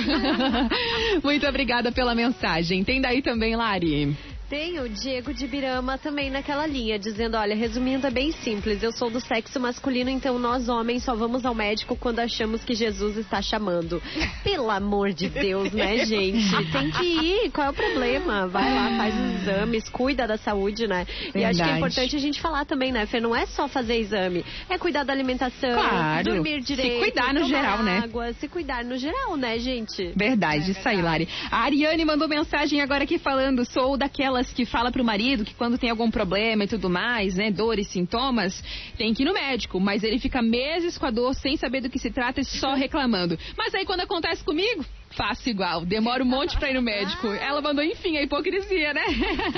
Muito 1.24 1.48
obrigada 1.48 1.92
pela 1.92 2.14
mensagem. 2.14 2.84
Tem 2.84 3.02
daí 3.02 3.22
também, 3.22 3.56
Lari. 3.56 4.16
Tem 4.50 4.80
o 4.80 4.88
Diego 4.88 5.34
de 5.34 5.46
Birama 5.46 5.98
também 5.98 6.30
naquela 6.30 6.66
linha, 6.66 6.98
dizendo: 6.98 7.36
olha, 7.36 7.54
resumindo, 7.54 8.08
é 8.08 8.10
bem 8.10 8.32
simples. 8.32 8.82
Eu 8.82 8.94
sou 8.94 9.10
do 9.10 9.20
sexo 9.20 9.60
masculino, 9.60 10.10
então 10.10 10.40
nós 10.40 10.70
homens 10.70 11.04
só 11.04 11.14
vamos 11.14 11.46
ao 11.46 11.54
médico 11.54 11.98
quando 11.98 12.20
achamos 12.20 12.64
que 12.64 12.74
Jesus 12.74 13.18
está 13.18 13.42
chamando. 13.42 14.02
Pelo 14.46 14.72
amor 14.72 15.12
de 15.12 15.28
Deus, 15.28 15.74
né, 15.74 16.06
gente? 16.06 16.50
Tem 16.72 16.90
que 16.92 17.04
ir. 17.04 17.52
Qual 17.52 17.68
é 17.68 17.70
o 17.72 17.74
problema? 17.74 18.48
Vai 18.48 18.74
lá, 18.74 18.96
faz 18.98 19.14
os 19.16 19.42
exames, 19.42 19.90
cuida 19.90 20.26
da 20.26 20.38
saúde, 20.38 20.88
né? 20.88 21.06
E 21.10 21.26
acho 21.26 21.32
que 21.34 21.38
é 21.38 21.44
Verdade. 21.66 21.78
importante 21.80 22.16
a 22.16 22.20
gente 22.20 22.40
falar 22.40 22.64
também, 22.64 22.90
né, 22.94 23.06
Fê? 23.06 23.20
Não 23.20 23.36
é 23.36 23.46
só 23.48 23.68
fazer 23.68 24.00
exame, 24.00 24.46
é 24.70 24.78
cuidar 24.78 25.04
da 25.04 25.12
alimentação, 25.12 25.74
Claro. 25.74 26.24
dormir 26.24 26.62
Se 26.62 26.68
direito, 26.74 27.00
cuidar 27.00 27.34
no 27.34 27.42
tomar 27.42 27.50
geral, 27.50 27.84
né? 27.84 28.00
água, 28.02 28.32
se 28.32 28.48
cuidar 28.48 28.86
no 28.86 28.96
geral, 28.98 29.36
né, 29.36 29.60
gente? 29.60 30.14
Verdade, 30.16 30.72
isso 30.72 30.88
aí, 30.88 31.02
Lari. 31.02 31.28
A 31.52 31.64
Ariane 31.64 32.06
mandou 32.06 32.30
mensagem 32.30 32.80
agora 32.80 33.04
aqui 33.04 33.18
falando: 33.18 33.66
sou 33.66 33.98
daquelas 34.38 34.52
que 34.52 34.66
fala 34.66 34.92
pro 34.92 35.04
marido 35.04 35.44
que 35.44 35.54
quando 35.54 35.78
tem 35.78 35.90
algum 35.90 36.12
problema 36.12 36.64
e 36.64 36.68
tudo 36.68 36.90
mais, 36.90 37.36
né, 37.36 37.52
dores, 37.52 37.88
sintomas, 37.88 38.64
tem 38.98 39.14
que 39.14 39.24
ir 39.24 39.26
no 39.26 39.34
médico. 39.34 39.80
Mas 39.80 40.04
ele 40.04 40.20
fica 40.20 40.42
meses 40.42 40.98
com 40.98 41.06
a 41.06 41.12
dor 41.12 41.34
sem 41.34 41.58
saber 41.58 41.82
do 41.82 41.90
que 41.90 42.00
se 42.00 42.12
trata 42.12 42.42
e 42.42 42.46
só 42.46 42.74
reclamando. 42.74 43.38
Mas 43.58 43.74
aí 43.74 43.86
quando 43.86 44.02
acontece 44.02 44.44
comigo, 44.44 44.86
faço 45.12 45.50
igual. 45.50 45.86
Demora 45.86 46.24
um 46.24 46.28
monte 46.28 46.58
pra 46.58 46.70
ir 46.70 46.74
no 46.74 46.82
médico. 46.82 47.28
Ela 47.28 47.62
mandou, 47.62 47.84
enfim, 47.84 48.18
a 48.18 48.24
hipocrisia, 48.24 48.94
né? 48.94 49.04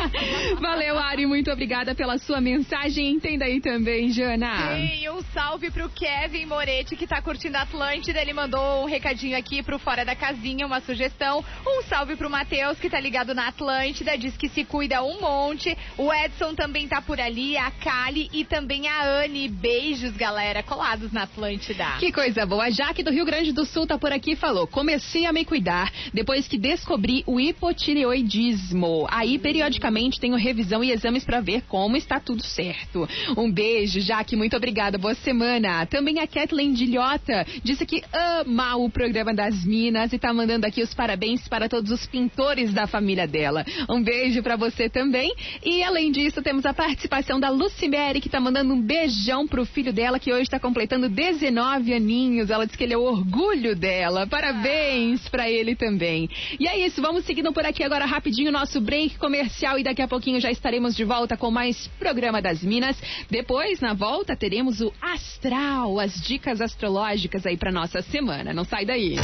Valeu, 0.60 0.98
Ari, 0.98 1.26
muito 1.26 1.52
obrigada 1.52 1.94
pela 1.96 2.18
sua 2.18 2.40
mensagem. 2.40 3.12
Entenda 3.12 3.46
aí 3.46 3.60
também, 3.60 4.10
Jana. 4.10 4.76
Tem 4.76 5.10
um 5.10 5.22
salve 5.34 5.70
pro 5.72 5.90
Kevin 5.90 6.46
Moretti, 6.46 6.96
que 6.96 7.08
tá 7.08 7.22
curtindo 7.22 7.58
a 7.58 7.62
Atlântida. 7.62 8.22
Ele 8.22 8.34
mandou 8.34 8.84
um 8.84 8.86
recadinho 8.86 9.38
aqui 9.38 9.62
pro 9.62 9.80
Fora 9.80 10.06
da 10.06 10.16
Casinha, 10.16 10.66
uma 10.66 10.82
sugestão. 10.82 11.44
Um 11.66 11.84
salve 11.84 12.16
pro 12.16 12.30
Matheus, 12.30 12.80
que 12.80 12.90
tá 12.90 13.00
ligado 13.00 13.34
na 13.34 13.48
Atlântida, 13.48 14.18
diz 14.18 14.38
que 14.38 14.50
se 14.50 14.64
cuida 14.64 15.04
um 15.04 15.20
monte. 15.20 15.78
O 15.98 16.14
Edson 16.14 16.54
também 16.54 16.88
tá 16.88 17.02
por 17.02 17.20
ali, 17.20 17.58
a 17.58 17.72
Kali 17.72 18.30
e 18.32 18.46
também 18.46 18.88
a 18.88 19.04
Anne. 19.04 19.50
Beijos, 19.50 20.16
galera, 20.16 20.64
colados 20.64 21.12
na 21.12 21.24
Atlântida. 21.24 21.98
Que 22.00 22.12
coisa 22.12 22.46
boa. 22.46 22.66
A 22.66 22.70
Jaque 22.70 23.04
do 23.04 23.12
Rio 23.12 23.26
Grande 23.26 23.52
do 23.52 23.66
Sul 23.66 23.88
tá 23.88 23.98
por 23.98 24.12
aqui 24.12 24.32
e 24.32 24.36
falou: 24.36 24.68
comecei 24.68 25.26
a 25.26 25.34
me 25.34 25.39
cuidar 25.46 25.92
depois 26.14 26.48
que 26.48 26.58
descobri 26.58 27.24
o 27.26 27.40
hipotireoidismo. 27.40 29.08
Aí, 29.10 29.38
periodicamente, 29.38 30.20
tenho 30.20 30.36
revisão 30.36 30.84
e 30.84 30.92
exames 30.92 31.24
pra 31.24 31.42
ver 31.42 31.64
como 31.68 31.96
está 31.98 32.20
tudo 32.20 32.44
certo. 32.44 33.08
Um 33.38 33.52
beijo, 33.52 34.00
Jaque. 34.00 34.36
Muito 34.36 34.56
obrigada. 34.56 34.98
Boa 34.98 35.16
semana. 35.16 35.86
Também 35.86 36.20
a 36.20 36.28
Kathleen 36.28 36.74
Dilhota 36.74 37.46
disse 37.64 37.86
que 37.86 38.04
ama 38.14 38.76
o 38.76 38.90
programa 38.90 39.34
das 39.34 39.64
Minas 39.66 40.12
e 40.14 40.20
tá 40.20 40.34
mandando 40.34 40.66
aqui 40.66 40.82
os 40.82 40.94
parabéns 40.94 41.48
para 41.48 41.70
todos 41.70 41.92
os 41.92 42.06
pintores 42.06 42.74
da 42.74 42.88
família 42.88 43.28
dela. 43.28 43.66
Um 43.90 44.02
beijo 44.02 44.42
pra 44.44 44.56
você 44.56 44.90
também. 44.90 45.34
E 45.64 45.84
além 45.84 46.12
disso, 46.12 46.42
temos 46.42 46.66
a 46.66 46.74
participação 46.74 47.40
da 47.40 47.50
Lucimere, 47.50 48.22
que 48.22 48.30
tá 48.30 48.40
mandando 48.40 48.74
um 48.74 48.82
beijão 48.82 49.48
pro 49.48 49.66
filho 49.66 49.94
dela, 49.94 50.20
que 50.20 50.34
hoje 50.34 50.50
tá 50.50 50.60
completando 50.60 51.08
19 51.08 51.94
aninhos. 51.94 52.50
Ela 52.50 52.66
diz 52.66 52.76
que 52.76 52.84
ele 52.84 52.94
é 52.94 52.98
o 52.98 53.04
orgulho 53.04 53.76
dela. 53.76 54.28
Parabéns 54.28 55.29
pra 55.30 55.50
ele 55.50 55.76
também. 55.76 56.30
E 56.60 56.68
é 56.68 56.78
isso, 56.86 57.02
vamos 57.02 57.26
seguindo 57.26 57.54
por 57.54 57.66
aqui 57.66 57.84
agora 57.84 58.06
rapidinho 58.06 58.52
nosso 58.52 58.82
break 58.82 59.18
comercial 59.18 59.80
e 59.80 59.84
daqui 59.84 60.02
a 60.02 60.08
pouquinho 60.08 60.40
já 60.40 60.52
estaremos 60.52 60.96
de 60.96 61.04
volta 61.04 61.38
com 61.38 61.50
mais 61.52 61.88
programa 62.00 62.42
das 62.42 62.62
Minas. 62.64 62.98
Depois, 63.30 63.80
na 63.80 63.94
volta, 63.94 64.36
teremos 64.36 64.82
o 64.82 64.92
Astral, 65.02 66.00
as 66.00 66.14
dicas 66.22 66.62
astrológicas 66.62 67.46
aí 67.46 67.58
pra 67.58 67.72
nossa 67.72 68.02
semana. 68.02 68.54
Não 68.54 68.66
sai 68.66 68.86
daí. 68.86 69.16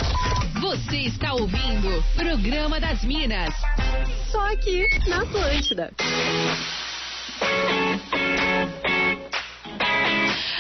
Você 0.62 0.98
está 0.98 1.34
ouvindo 1.34 2.04
Programa 2.16 2.80
das 2.80 3.04
Minas. 3.04 3.54
Só 4.32 4.52
aqui 4.52 4.84
na 5.08 5.22
Atlântida. 5.24 5.92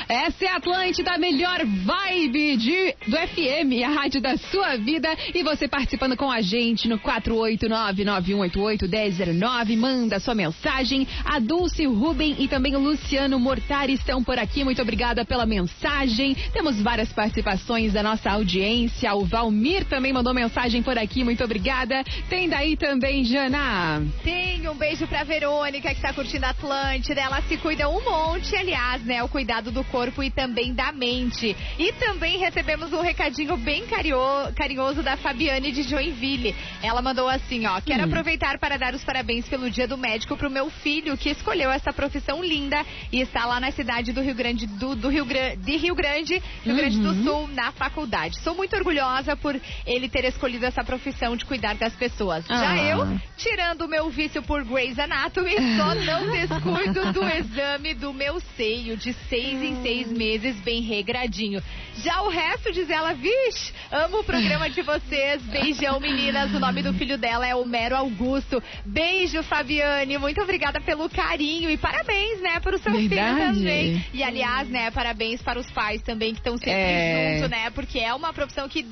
Essa 0.07 0.45
é 0.45 0.49
a 0.49 0.57
Atlântida, 0.57 1.11
a 1.11 1.17
melhor 1.17 1.65
vibe 1.65 2.57
de, 2.57 2.93
do 3.07 3.17
FM, 3.17 3.81
a 3.83 3.89
rádio 3.89 4.21
da 4.21 4.37
sua 4.37 4.77
vida. 4.77 5.09
E 5.33 5.41
você 5.41 5.67
participando 5.67 6.15
com 6.15 6.29
a 6.29 6.41
gente 6.41 6.87
no 6.87 6.99
489-9188-1009. 6.99 9.75
Manda 9.75 10.19
sua 10.19 10.35
mensagem. 10.35 11.07
A 11.23 11.39
Dulce, 11.39 11.87
o 11.87 11.93
Ruben 11.93 12.35
e 12.37 12.47
também 12.47 12.75
o 12.75 12.79
Luciano 12.79 13.39
Mortari 13.39 13.93
estão 13.93 14.23
por 14.23 14.37
aqui. 14.37 14.63
Muito 14.63 14.79
obrigada 14.79 15.25
pela 15.25 15.47
mensagem. 15.47 16.35
Temos 16.53 16.79
várias 16.79 17.11
participações 17.11 17.93
da 17.93 18.03
nossa 18.03 18.29
audiência. 18.29 19.11
O 19.15 19.25
Valmir 19.25 19.85
também 19.85 20.13
mandou 20.13 20.35
mensagem 20.35 20.83
por 20.83 20.99
aqui. 20.99 21.23
Muito 21.23 21.43
obrigada. 21.43 22.03
Tem 22.29 22.47
daí 22.47 22.77
também, 22.77 23.25
Jana. 23.25 24.03
Tem 24.23 24.69
um 24.69 24.75
beijo 24.75 25.07
pra 25.07 25.23
Verônica, 25.23 25.95
que 25.95 26.01
tá 26.01 26.13
curtindo 26.13 26.45
a 26.45 26.49
Atlântida. 26.49 27.21
Ela 27.21 27.41
se 27.41 27.57
cuida 27.57 27.89
um 27.89 28.03
monte, 28.03 28.55
aliás, 28.55 29.03
né? 29.03 29.23
O 29.23 29.27
cuidado 29.27 29.71
do 29.71 29.83
corpo 29.83 29.94
e 30.23 30.29
também 30.29 30.73
da 30.73 30.91
mente. 30.91 31.55
E 31.79 31.93
também 31.93 32.37
recebemos 32.37 32.91
um 32.91 33.01
recadinho 33.01 33.55
bem 33.55 33.85
cario- 33.87 34.17
carinhoso 34.55 35.01
da 35.01 35.15
Fabiane 35.15 35.71
de 35.71 35.83
Joinville. 35.83 36.53
Ela 36.83 37.01
mandou 37.01 37.29
assim, 37.29 37.65
ó. 37.65 37.79
Quero 37.79 38.01
Hum. 38.01 38.05
aproveitar 38.05 38.59
para 38.59 38.77
dar 38.77 38.93
os 38.93 39.03
parabéns 39.03 39.47
pelo 39.47 39.69
dia 39.69 39.87
do 39.87 39.97
médico 39.97 40.35
pro 40.35 40.49
meu 40.49 40.69
filho, 40.69 41.17
que 41.17 41.29
escolheu 41.29 41.71
essa 41.71 41.93
profissão 41.93 42.43
linda 42.43 42.85
e 43.11 43.21
está 43.21 43.45
lá 43.45 43.59
na 43.59 43.71
cidade 43.71 44.11
do 44.11 44.21
Rio 44.21 44.35
Grande 44.35 44.67
do, 44.67 44.95
do 44.95 45.07
Rio 45.09 45.25
Grande, 45.25 45.55
de 45.57 45.77
Rio 45.77 45.95
Grande, 45.95 46.41
Rio 46.63 46.75
Grande 46.75 46.99
do 46.99 47.09
Uhum. 47.09 47.23
Sul, 47.23 47.47
na 47.53 47.71
faculdade. 47.71 48.37
Sou 48.41 48.53
muito 48.53 48.75
orgulhosa 48.75 49.35
por 49.37 49.59
ele 49.85 50.09
ter 50.09 50.25
escolhido 50.25 50.65
essa 50.65 50.83
profissão 50.83 51.35
de 51.37 51.45
cuidar 51.45 51.75
das 51.75 51.93
pessoas. 51.95 52.45
Já 52.45 52.71
Ah. 52.71 52.77
eu, 52.83 53.19
tirando 53.37 53.83
o 53.83 53.87
meu 53.87 54.09
vício 54.09 54.41
por 54.43 54.63
Grey's 54.65 54.99
Anatomy, 54.99 55.55
só 55.77 55.95
não 55.95 56.31
descuido 56.31 57.13
do 57.13 57.23
exame 57.29 57.93
do 57.93 58.13
meu 58.13 58.39
seio 58.57 58.97
de 58.97 59.13
seis 59.29 59.61
em 59.61 59.75
seis 59.85 60.11
meses, 60.11 60.55
bem 60.61 60.81
regradinho. 60.81 61.61
Já 61.97 62.23
o 62.23 62.29
resto, 62.29 62.71
diz 62.71 62.89
ela, 62.89 63.13
vixe, 63.13 63.71
amo 63.91 64.21
o 64.21 64.23
programa 64.23 64.67
de 64.67 64.81
vocês. 64.81 65.43
Beijão, 65.43 65.99
meninas. 65.99 66.51
O 66.55 66.59
nome 66.59 66.81
do 66.81 66.91
filho 66.95 67.19
dela 67.19 67.45
é 67.45 67.53
Homero 67.53 67.95
Augusto. 67.95 68.61
Beijo, 68.83 69.43
Fabiane. 69.43 70.17
Muito 70.17 70.41
obrigada 70.41 70.81
pelo 70.81 71.07
carinho 71.07 71.69
e 71.69 71.77
parabéns, 71.77 72.41
né, 72.41 72.59
para 72.59 72.75
o 72.75 72.79
seu 72.79 72.91
filho 72.95 73.09
Verdade. 73.09 73.59
também. 73.59 74.03
E 74.11 74.23
aliás, 74.23 74.67
né, 74.69 74.89
parabéns 74.89 75.39
para 75.43 75.59
os 75.59 75.69
pais 75.69 76.01
também 76.01 76.33
que 76.33 76.39
estão 76.39 76.57
sempre 76.57 76.71
É. 76.73 77.37
junto, 77.37 77.49
né? 77.49 77.69
Porque 77.69 77.99
é 77.99 78.11
uma 78.13 78.33
profissão 78.33 78.67
que 78.67 78.83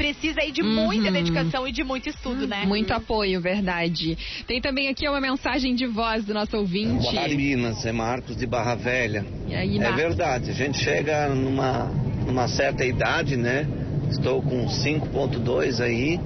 precisa 0.00 0.40
aí 0.40 0.50
de 0.50 0.62
muita 0.62 1.08
Uhum. 1.08 1.12
dedicação 1.12 1.68
e 1.68 1.72
de 1.72 1.84
muito 1.84 2.08
estudo, 2.08 2.46
né? 2.46 2.64
Muito 2.64 2.90
apoio, 2.90 3.38
verdade. 3.38 4.16
Tem 4.46 4.58
também 4.58 4.88
aqui 4.88 5.06
uma 5.06 5.20
mensagem 5.20 5.74
de 5.74 5.86
voz 5.86 6.24
do 6.24 6.32
nosso 6.32 6.56
ouvinte. 6.56 7.06
Olá, 7.08 7.28
Minas, 7.28 7.84
é 7.84 7.92
Marcos 7.92 8.34
de 8.34 8.46
Barra 8.46 8.74
Velha. 8.74 9.26
E 9.46 9.54
aí, 9.54 9.78
é 9.78 9.92
verdade, 9.92 10.50
a 10.50 10.54
gente 10.54 10.78
chega 10.78 11.28
numa, 11.28 11.92
numa 12.26 12.48
certa 12.48 12.82
idade, 12.82 13.36
né? 13.36 13.68
Estou 14.10 14.40
com 14.40 14.66
5.2 14.68 15.80
aí, 15.82 16.18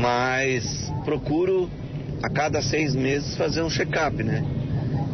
mas 0.00 0.92
procuro 1.04 1.68
a 2.22 2.30
cada 2.30 2.62
seis 2.62 2.94
meses 2.94 3.36
fazer 3.36 3.62
um 3.62 3.70
check-up, 3.70 4.22
né? 4.22 4.44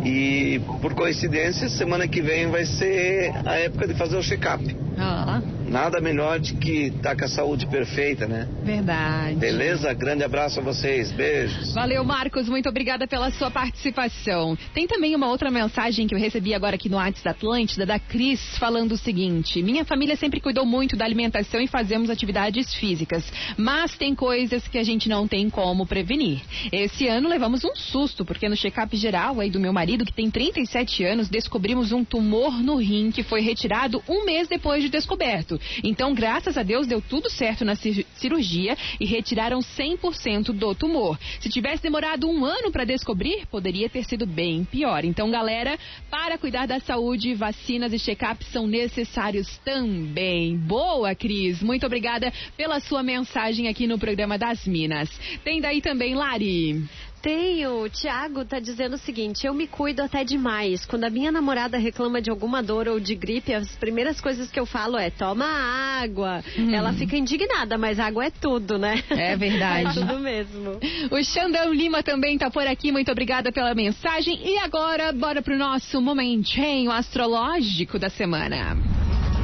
E 0.04 0.60
por 0.82 0.92
coincidência, 0.92 1.70
semana 1.70 2.06
que 2.06 2.20
vem 2.20 2.48
vai 2.50 2.66
ser 2.66 3.32
a 3.46 3.54
época 3.58 3.88
de 3.88 3.94
fazer 3.94 4.18
o 4.18 4.22
check-up. 4.22 4.62
Ah, 4.98 5.40
Nada 5.74 6.00
melhor 6.00 6.38
de 6.38 6.54
que 6.54 6.86
estar 6.86 7.16
com 7.16 7.24
a 7.24 7.28
saúde 7.28 7.66
perfeita, 7.66 8.28
né? 8.28 8.48
verdade. 8.62 9.34
Beleza? 9.34 9.92
Grande 9.92 10.22
abraço 10.22 10.60
a 10.60 10.62
vocês, 10.62 11.10
beijos. 11.10 11.74
Valeu, 11.74 12.04
Marcos. 12.04 12.48
Muito 12.48 12.68
obrigada 12.68 13.08
pela 13.08 13.32
sua 13.32 13.50
participação. 13.50 14.56
Tem 14.72 14.86
também 14.86 15.16
uma 15.16 15.28
outra 15.28 15.50
mensagem 15.50 16.06
que 16.06 16.14
eu 16.14 16.18
recebi 16.18 16.54
agora 16.54 16.76
aqui 16.76 16.88
no 16.88 16.96
WhatsApp 16.96 17.24
da 17.24 17.30
Atlântida, 17.32 17.84
da 17.84 17.98
Cris, 17.98 18.56
falando 18.56 18.92
o 18.92 18.96
seguinte: 18.96 19.64
Minha 19.64 19.84
família 19.84 20.14
sempre 20.14 20.40
cuidou 20.40 20.64
muito 20.64 20.94
da 20.94 21.04
alimentação 21.04 21.60
e 21.60 21.66
fazemos 21.66 22.08
atividades 22.08 22.72
físicas, 22.74 23.24
mas 23.56 23.96
tem 23.96 24.14
coisas 24.14 24.68
que 24.68 24.78
a 24.78 24.84
gente 24.84 25.08
não 25.08 25.26
tem 25.26 25.50
como 25.50 25.86
prevenir. 25.86 26.40
Esse 26.70 27.08
ano 27.08 27.28
levamos 27.28 27.64
um 27.64 27.74
susto, 27.74 28.24
porque 28.24 28.48
no 28.48 28.56
check-up 28.56 28.96
geral 28.96 29.40
aí 29.40 29.50
do 29.50 29.58
meu 29.58 29.72
marido, 29.72 30.04
que 30.04 30.12
tem 30.12 30.30
37 30.30 31.02
anos, 31.02 31.28
descobrimos 31.28 31.90
um 31.90 32.04
tumor 32.04 32.62
no 32.62 32.76
rim 32.76 33.10
que 33.10 33.24
foi 33.24 33.40
retirado 33.40 34.00
um 34.08 34.24
mês 34.24 34.46
depois 34.46 34.80
de 34.80 34.88
descoberto. 34.88 35.58
Então, 35.82 36.14
graças 36.14 36.56
a 36.56 36.62
Deus, 36.62 36.86
deu 36.86 37.00
tudo 37.00 37.30
certo 37.30 37.64
na 37.64 37.74
cir- 37.74 38.06
cirurgia 38.16 38.76
e 39.00 39.04
retiraram 39.04 39.60
100% 39.60 40.52
do 40.52 40.74
tumor. 40.74 41.18
Se 41.40 41.48
tivesse 41.48 41.82
demorado 41.82 42.28
um 42.28 42.44
ano 42.44 42.70
para 42.70 42.84
descobrir, 42.84 43.46
poderia 43.46 43.88
ter 43.88 44.04
sido 44.04 44.26
bem 44.26 44.64
pior. 44.64 45.04
Então, 45.04 45.30
galera, 45.30 45.78
para 46.10 46.38
cuidar 46.38 46.66
da 46.66 46.80
saúde, 46.80 47.34
vacinas 47.34 47.92
e 47.92 47.98
check-ups 47.98 48.46
são 48.48 48.66
necessários 48.66 49.58
também. 49.64 50.56
Boa, 50.56 51.14
Cris. 51.14 51.62
Muito 51.62 51.86
obrigada 51.86 52.32
pela 52.56 52.80
sua 52.80 53.02
mensagem 53.02 53.68
aqui 53.68 53.86
no 53.86 53.98
programa 53.98 54.38
das 54.38 54.66
Minas. 54.66 55.08
Tem 55.42 55.60
daí 55.60 55.80
também, 55.80 56.14
Lari. 56.14 56.84
Tenho. 57.24 57.84
O 57.84 57.88
Thiago 57.88 58.44
tá 58.44 58.60
dizendo 58.60 58.96
o 58.96 58.98
seguinte: 58.98 59.46
eu 59.46 59.54
me 59.54 59.66
cuido 59.66 60.02
até 60.02 60.22
demais. 60.22 60.84
Quando 60.84 61.04
a 61.04 61.10
minha 61.10 61.32
namorada 61.32 61.78
reclama 61.78 62.20
de 62.20 62.28
alguma 62.28 62.62
dor 62.62 62.86
ou 62.86 63.00
de 63.00 63.14
gripe, 63.14 63.54
as 63.54 63.74
primeiras 63.76 64.20
coisas 64.20 64.50
que 64.50 64.60
eu 64.60 64.66
falo 64.66 64.98
é 64.98 65.08
toma 65.08 65.46
água. 65.46 66.44
Ela 66.70 66.92
fica 66.92 67.16
indignada, 67.16 67.78
mas 67.78 67.98
água 67.98 68.26
é 68.26 68.30
tudo, 68.30 68.78
né? 68.78 69.02
É 69.08 69.34
verdade. 69.40 69.88
é 69.88 70.02
tudo 70.02 70.20
mesmo. 70.20 70.78
O 71.10 71.24
Xandão 71.24 71.72
Lima 71.72 72.02
também 72.02 72.36
tá 72.36 72.50
por 72.50 72.66
aqui. 72.66 72.92
Muito 72.92 73.10
obrigada 73.10 73.50
pela 73.50 73.74
mensagem. 73.74 74.38
E 74.44 74.58
agora, 74.58 75.10
bora 75.10 75.40
pro 75.40 75.56
nosso 75.56 76.02
momentinho 76.02 76.90
astrológico 76.90 77.98
da 77.98 78.10
semana. 78.10 78.76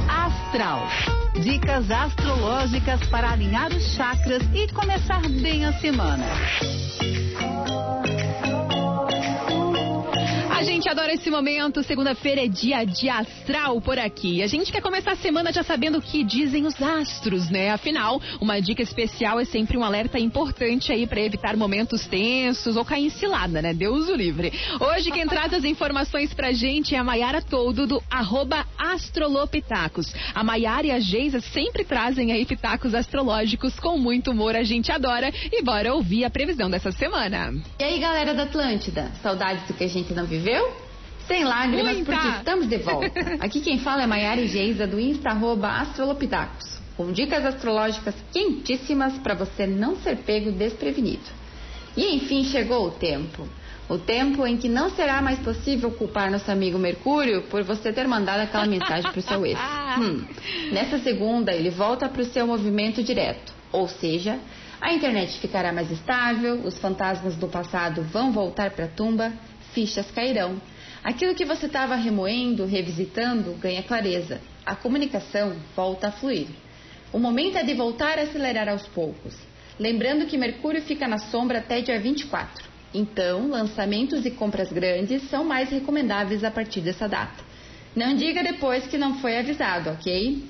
Astral. 0.07 0.87
Dicas 1.39 1.89
astrológicas 1.89 2.99
para 3.09 3.31
alinhar 3.31 3.71
os 3.71 3.95
chakras 3.95 4.43
e 4.53 4.67
começar 4.73 5.21
bem 5.41 5.65
a 5.65 5.73
semana. 5.79 6.25
A 10.61 10.63
gente 10.63 10.87
adora 10.87 11.11
esse 11.11 11.27
momento. 11.31 11.81
Segunda-feira 11.81 12.45
é 12.45 12.47
dia 12.47 12.85
de 12.85 13.09
astral 13.09 13.81
por 13.81 13.97
aqui. 13.97 14.43
A 14.43 14.47
gente 14.47 14.71
quer 14.71 14.79
começar 14.79 15.13
a 15.13 15.15
semana 15.15 15.51
já 15.51 15.63
sabendo 15.63 15.97
o 15.97 16.01
que 16.03 16.23
dizem 16.23 16.67
os 16.67 16.79
astros, 16.79 17.49
né? 17.49 17.71
Afinal, 17.71 18.21
uma 18.39 18.61
dica 18.61 18.83
especial 18.83 19.39
é 19.39 19.45
sempre 19.45 19.75
um 19.75 19.83
alerta 19.83 20.19
importante 20.19 20.91
aí 20.91 21.07
para 21.07 21.19
evitar 21.19 21.57
momentos 21.57 22.05
tensos 22.05 22.77
ou 22.77 22.85
cair 22.85 23.07
em 23.07 23.09
cilada, 23.09 23.59
né? 23.59 23.73
Deus 23.73 24.07
o 24.07 24.13
livre. 24.13 24.53
Hoje 24.79 25.09
quem 25.09 25.25
traz 25.25 25.51
as 25.51 25.63
informações 25.63 26.31
pra 26.31 26.51
gente 26.51 26.93
é 26.93 26.99
a 26.99 27.03
Maiara 27.03 27.41
Toldo 27.41 27.87
do 27.87 28.03
arroba 28.07 28.63
Astrolopitacos. 28.77 30.13
A 30.35 30.43
Maiara 30.43 30.85
e 30.85 30.91
a 30.91 30.99
Geisa 30.99 31.41
sempre 31.41 31.83
trazem 31.83 32.31
aí 32.31 32.45
pitacos 32.45 32.93
astrológicos 32.93 33.79
com 33.79 33.97
muito 33.97 34.29
humor. 34.29 34.55
A 34.55 34.61
gente 34.61 34.91
adora 34.91 35.33
e 35.51 35.63
bora 35.63 35.91
ouvir 35.91 36.23
a 36.23 36.29
previsão 36.29 36.69
dessa 36.69 36.91
semana. 36.91 37.51
E 37.79 37.83
aí, 37.83 37.99
galera 37.99 38.35
da 38.35 38.43
Atlântida, 38.43 39.11
saudades 39.23 39.65
do 39.65 39.73
que 39.73 39.85
a 39.85 39.89
gente 39.89 40.13
não 40.13 40.27
viveu? 40.27 40.50
Sem 41.27 41.43
lágrimas, 41.43 41.95
Muita. 41.95 42.11
porque 42.11 42.27
estamos 42.37 42.67
de 42.67 42.77
volta. 42.77 43.21
Aqui 43.39 43.61
quem 43.61 43.79
fala 43.79 44.03
é 44.03 44.07
Maiara 44.07 44.45
Geisa, 44.45 44.85
do 44.85 44.99
Insta 44.99 45.29
arroba 45.29 45.69
Astrolopitacos, 45.69 46.79
com 46.97 47.11
dicas 47.11 47.45
astrológicas 47.45 48.15
quentíssimas 48.33 49.13
para 49.19 49.33
você 49.33 49.65
não 49.65 49.95
ser 49.97 50.17
pego 50.17 50.51
desprevenido. 50.51 51.41
E 51.95 52.15
enfim 52.15 52.43
chegou 52.43 52.87
o 52.87 52.91
tempo. 52.91 53.47
O 53.89 53.97
tempo 53.97 54.47
em 54.47 54.55
que 54.55 54.69
não 54.69 54.89
será 54.89 55.21
mais 55.21 55.39
possível 55.39 55.91
culpar 55.91 56.31
nosso 56.31 56.49
amigo 56.49 56.77
Mercúrio 56.77 57.43
por 57.43 57.63
você 57.63 57.91
ter 57.91 58.07
mandado 58.07 58.39
aquela 58.39 58.65
mensagem 58.65 59.11
para 59.11 59.19
o 59.19 59.21
seu 59.21 59.45
ex. 59.45 59.59
Hum. 59.99 60.23
Nessa 60.71 60.99
segunda, 60.99 61.51
ele 61.51 61.69
volta 61.69 62.07
para 62.07 62.21
o 62.21 62.25
seu 62.25 62.47
movimento 62.47 63.03
direto. 63.03 63.51
Ou 63.73 63.89
seja, 63.89 64.39
a 64.79 64.93
internet 64.93 65.37
ficará 65.39 65.73
mais 65.73 65.91
estável, 65.91 66.61
os 66.63 66.77
fantasmas 66.77 67.35
do 67.35 67.49
passado 67.49 68.01
vão 68.03 68.31
voltar 68.31 68.71
para 68.71 68.85
a 68.85 68.87
tumba, 68.87 69.33
fichas 69.73 70.09
cairão. 70.11 70.61
Aquilo 71.03 71.35
que 71.35 71.45
você 71.45 71.65
estava 71.65 71.95
remoendo, 71.95 72.65
revisitando, 72.65 73.53
ganha 73.53 73.81
clareza. 73.83 74.39
A 74.65 74.75
comunicação 74.75 75.55
volta 75.75 76.07
a 76.07 76.11
fluir. 76.11 76.47
O 77.11 77.19
momento 77.19 77.57
é 77.57 77.63
de 77.63 77.73
voltar 77.73 78.17
a 78.17 78.21
acelerar 78.21 78.69
aos 78.69 78.87
poucos. 78.87 79.35
Lembrando 79.79 80.27
que 80.27 80.37
Mercúrio 80.37 80.81
fica 80.81 81.07
na 81.07 81.17
sombra 81.17 81.57
até 81.57 81.81
dia 81.81 81.99
24. 81.99 82.69
Então, 82.93 83.49
lançamentos 83.49 84.25
e 84.25 84.31
compras 84.31 84.71
grandes 84.71 85.23
são 85.29 85.43
mais 85.43 85.69
recomendáveis 85.69 86.43
a 86.43 86.51
partir 86.51 86.81
dessa 86.81 87.07
data. 87.07 87.43
Não 87.95 88.15
diga 88.15 88.43
depois 88.43 88.85
que 88.87 88.97
não 88.97 89.19
foi 89.19 89.37
avisado, 89.37 89.89
ok? 89.89 90.43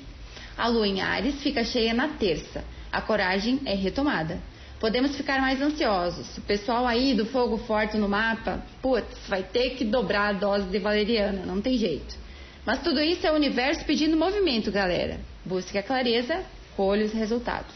A 0.57 0.67
lua 0.67 0.87
em 0.87 1.01
Ares 1.01 1.41
fica 1.41 1.63
cheia 1.63 1.93
na 1.93 2.09
terça. 2.09 2.63
A 2.91 3.01
coragem 3.01 3.61
é 3.65 3.73
retomada. 3.73 4.39
Podemos 4.81 5.15
ficar 5.15 5.39
mais 5.39 5.61
ansiosos. 5.61 6.39
O 6.39 6.41
pessoal 6.41 6.87
aí 6.87 7.13
do 7.13 7.23
fogo 7.27 7.55
forte 7.59 7.97
no 7.97 8.09
mapa, 8.09 8.65
putz, 8.81 9.27
vai 9.27 9.43
ter 9.43 9.75
que 9.75 9.85
dobrar 9.85 10.29
a 10.29 10.33
dose 10.33 10.67
de 10.69 10.79
valeriana, 10.79 11.45
não 11.45 11.61
tem 11.61 11.77
jeito. 11.77 12.17
Mas 12.65 12.81
tudo 12.81 12.99
isso 12.99 13.25
é 13.27 13.31
o 13.31 13.35
universo 13.35 13.85
pedindo 13.85 14.17
movimento, 14.17 14.71
galera. 14.71 15.19
Busque 15.45 15.77
a 15.77 15.83
clareza, 15.83 16.43
colhe 16.75 17.03
os 17.03 17.13
resultados. 17.13 17.75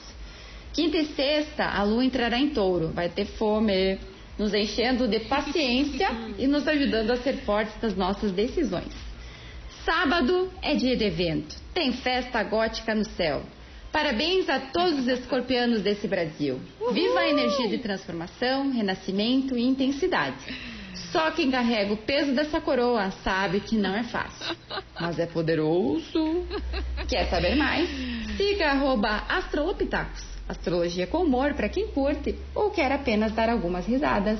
Quinta 0.74 0.98
e 0.98 1.06
sexta, 1.06 1.66
a 1.66 1.84
lua 1.84 2.04
entrará 2.04 2.40
em 2.40 2.50
touro. 2.50 2.88
Vai 2.88 3.08
ter 3.08 3.26
fome, 3.26 4.00
nos 4.36 4.52
enchendo 4.56 5.08
de 5.08 5.20
paciência 5.22 6.10
e 6.40 6.48
nos 6.48 6.68
ajudando 6.68 7.12
a 7.12 7.18
ser 7.18 7.38
fortes 7.46 7.80
nas 7.84 7.96
nossas 7.96 8.32
decisões. 8.32 8.92
Sábado 9.86 10.52
é 10.60 10.74
dia 10.74 10.98
de 10.98 11.04
evento. 11.04 11.56
Tem 11.72 11.94
festa 11.94 12.42
gótica 12.42 12.96
no 12.96 13.06
céu. 13.06 13.44
Parabéns 13.96 14.50
a 14.50 14.60
todos 14.60 15.00
os 15.00 15.08
escorpianos 15.08 15.82
desse 15.82 16.06
Brasil. 16.06 16.60
Viva 16.92 17.20
a 17.20 17.30
energia 17.30 17.70
de 17.70 17.78
transformação, 17.78 18.70
renascimento 18.70 19.58
e 19.58 19.64
intensidade. 19.64 20.36
Só 21.14 21.32
quem 21.32 21.50
carrega 21.50 21.94
o 21.94 21.98
peso 21.98 22.34
dessa 22.34 22.60
coroa 22.60 23.10
sabe 23.24 23.62
que 23.62 23.78
não 23.78 23.96
é 23.96 24.04
fácil. 24.04 24.54
Mas 25.00 25.18
é 25.18 25.26
poderoso. 25.26 26.46
Quer 27.08 27.30
saber 27.30 27.56
mais? 27.56 27.90
Siga 28.36 28.72
arroba 28.72 29.24
Astrolopitacos. 29.30 30.26
Astrologia 30.46 31.08
com 31.08 31.20
humor 31.20 31.54
para 31.54 31.70
quem 31.70 31.88
curte 31.88 32.38
ou 32.54 32.72
quer 32.72 32.92
apenas 32.92 33.32
dar 33.32 33.50
algumas 33.50 33.86
risadas. 33.86 34.38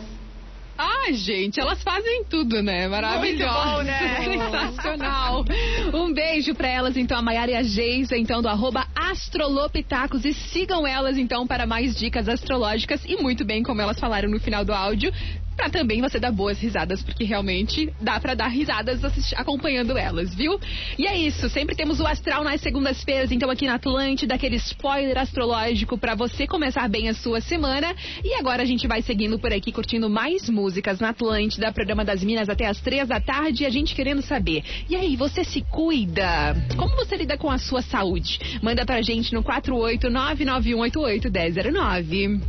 Ah, 0.78 1.12
gente, 1.12 1.60
elas 1.60 1.82
fazem 1.82 2.26
tudo, 2.26 2.62
né? 2.62 2.88
Maravilhoso. 2.88 3.54
Muito 3.54 3.76
bom, 3.76 3.84
né? 3.84 4.18
Sensacional. 4.74 5.46
Um 5.94 6.14
beijo 6.14 6.54
pra 6.54 6.68
elas, 6.68 6.98
então, 6.98 7.18
a 7.18 7.22
Maiara 7.22 7.52
e 7.52 7.56
a 7.56 7.64
Geisa, 7.64 8.18
então, 8.18 8.42
do 8.42 8.50
arroba 8.50 8.86
Astrolopitacos. 8.94 10.26
E 10.26 10.34
sigam 10.34 10.86
elas, 10.86 11.18
então, 11.18 11.48
para 11.48 11.66
mais 11.66 11.96
dicas 11.96 12.28
astrológicas. 12.28 13.02
E 13.06 13.16
muito 13.22 13.46
bem, 13.46 13.64
como 13.64 13.82
elas 13.82 14.00
falaram 14.00 14.30
no 14.30 14.40
final 14.40 14.66
do 14.66 14.74
áudio, 14.74 15.14
pra 15.56 15.70
também 15.70 16.02
você 16.02 16.20
dar 16.20 16.32
boas 16.32 16.60
risadas, 16.60 17.02
porque 17.02 17.24
realmente 17.24 17.92
dá 18.02 18.20
pra 18.20 18.34
dar 18.34 18.48
risadas 18.48 19.00
acompanhando 19.36 19.98
elas, 19.98 20.36
viu? 20.36 20.60
E 20.98 21.08
é 21.08 21.18
isso, 21.18 21.50
sempre 21.50 21.76
temos 21.76 22.00
o 22.00 22.08
Astral 22.08 22.44
nas 22.44 22.62
segundas-feiras, 22.62 23.32
então 23.32 23.50
aqui 23.50 23.66
na 23.66 23.76
Atlântida, 23.76 24.36
aquele 24.36 24.58
spoiler 24.58 25.18
astrológico 25.18 25.98
pra 25.98 26.16
você 26.16 26.48
começar 26.48 26.88
bem 26.90 27.10
a 27.10 27.14
sua 27.14 27.42
semana. 27.42 27.96
E 28.24 28.36
agora 28.36 28.64
a 28.64 28.66
gente 28.66 28.88
vai 28.88 29.02
seguindo 29.02 29.40
por 29.40 29.54
aqui, 29.54 29.72
curtindo 29.72 30.10
mais 30.10 30.50
músicas 30.50 31.00
na 31.00 31.10
Atlântida, 31.10 31.72
programa 31.72 32.04
das 32.04 32.24
Minas 32.24 32.50
até 32.50 32.68
as 32.68 32.80
três 32.80 33.08
da 33.08 33.20
tarde, 33.20 33.64
e 33.64 33.66
a 33.66 33.70
gente 33.70 33.96
querendo 33.96 34.22
saber. 34.22 34.64
E 34.90 34.96
aí, 34.96 35.16
você 35.16 35.44
se 35.44 35.62
cuida? 35.62 36.56
Como 36.76 36.96
você 36.96 37.16
lida 37.16 37.38
com 37.38 37.50
a 37.50 37.58
sua 37.58 37.82
saúde? 37.82 38.60
Manda 38.62 38.86
pra 38.86 39.02
gente 39.02 39.34
no 39.34 39.44
48991881009. 39.44 42.42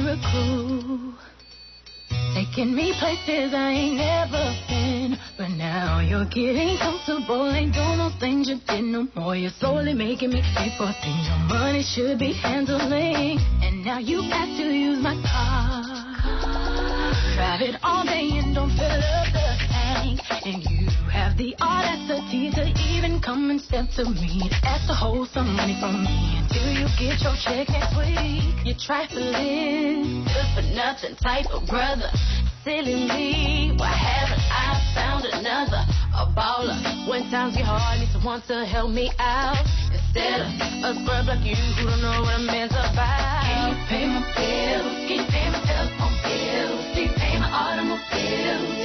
Cool, 0.00 1.12
taking 2.34 2.74
me 2.74 2.94
places 2.98 3.52
I 3.52 3.70
ain't 3.72 3.96
never 3.96 4.56
been. 4.68 5.18
But 5.36 5.50
now 5.50 6.00
you're 6.00 6.24
getting 6.24 6.78
comfortable, 6.78 7.50
ain't 7.52 7.74
doing 7.74 7.98
those 7.98 8.16
things 8.18 8.48
you 8.48 8.56
did 8.66 8.84
no 8.84 9.06
more. 9.14 9.36
You're 9.36 9.50
slowly 9.50 9.92
making 9.92 10.30
me 10.30 10.40
pay 10.56 10.72
for 10.78 10.88
things 11.04 11.28
your 11.28 11.44
money 11.44 11.82
should 11.82 12.18
be 12.18 12.32
handling. 12.32 13.38
And 13.60 13.84
now 13.84 13.98
you 13.98 14.22
have 14.22 14.48
to 14.56 14.64
use 14.64 14.98
my 15.02 15.12
car. 15.28 15.84
Drive 17.36 17.60
it 17.60 17.76
all 17.82 18.04
day 18.04 18.30
and 18.32 18.54
don't 18.54 18.70
fill 18.70 18.88
up 18.88 19.28
the 19.32 19.56
tank. 19.68 20.20
And 20.46 20.64
you 20.64 20.88
have 21.12 21.36
the 21.36 21.54
audacity 21.60 22.50
to 22.52 22.72
even 22.88 23.20
come 23.20 23.50
and 23.50 23.60
step 23.60 23.90
to 23.96 24.04
me. 24.04 24.48
Ask 24.64 24.86
to 24.88 24.94
hold 24.94 25.28
some 25.28 25.54
money 25.54 25.76
from 25.78 26.02
me 26.02 26.41
you 26.72 26.88
get 26.98 27.20
your 27.20 27.36
check 27.36 27.68
next 27.68 27.96
week. 27.96 28.54
You're 28.64 28.78
trifling, 28.78 30.24
good 30.24 30.48
for 30.54 30.62
nothing 30.74 31.16
type 31.16 31.46
of 31.52 31.66
brother. 31.68 32.10
Silly 32.64 32.94
me, 32.94 33.74
why 33.76 33.90
haven't 33.90 34.40
I 34.48 34.78
found 34.94 35.24
another? 35.26 35.82
A 36.14 36.26
baller. 36.32 36.78
When 37.08 37.28
times 37.30 37.56
get 37.56 37.66
hard, 37.66 38.00
need 38.00 38.08
someone 38.12 38.42
to 38.48 38.64
help 38.64 38.90
me 38.90 39.10
out. 39.18 39.66
Instead 39.92 40.40
of 40.40 40.96
a 40.96 41.02
scrub 41.02 41.26
like 41.26 41.44
you 41.44 41.56
who 41.56 41.90
don't 41.90 42.00
know 42.00 42.22
what 42.22 42.38
a 42.38 42.42
man's 42.42 42.72
about. 42.72 43.42
Can 43.42 43.70
you 43.70 43.76
pay 43.88 44.06
my 44.06 44.22
bills? 44.36 44.92
Can 45.08 45.18
you 45.18 45.26
pay 45.28 45.50
my 45.50 45.60
telephone 45.66 46.16
bills? 46.22 46.84
Can 46.94 47.02
you 47.02 47.12
pay 47.16 47.38
my 47.40 47.50
automobile? 47.50 48.81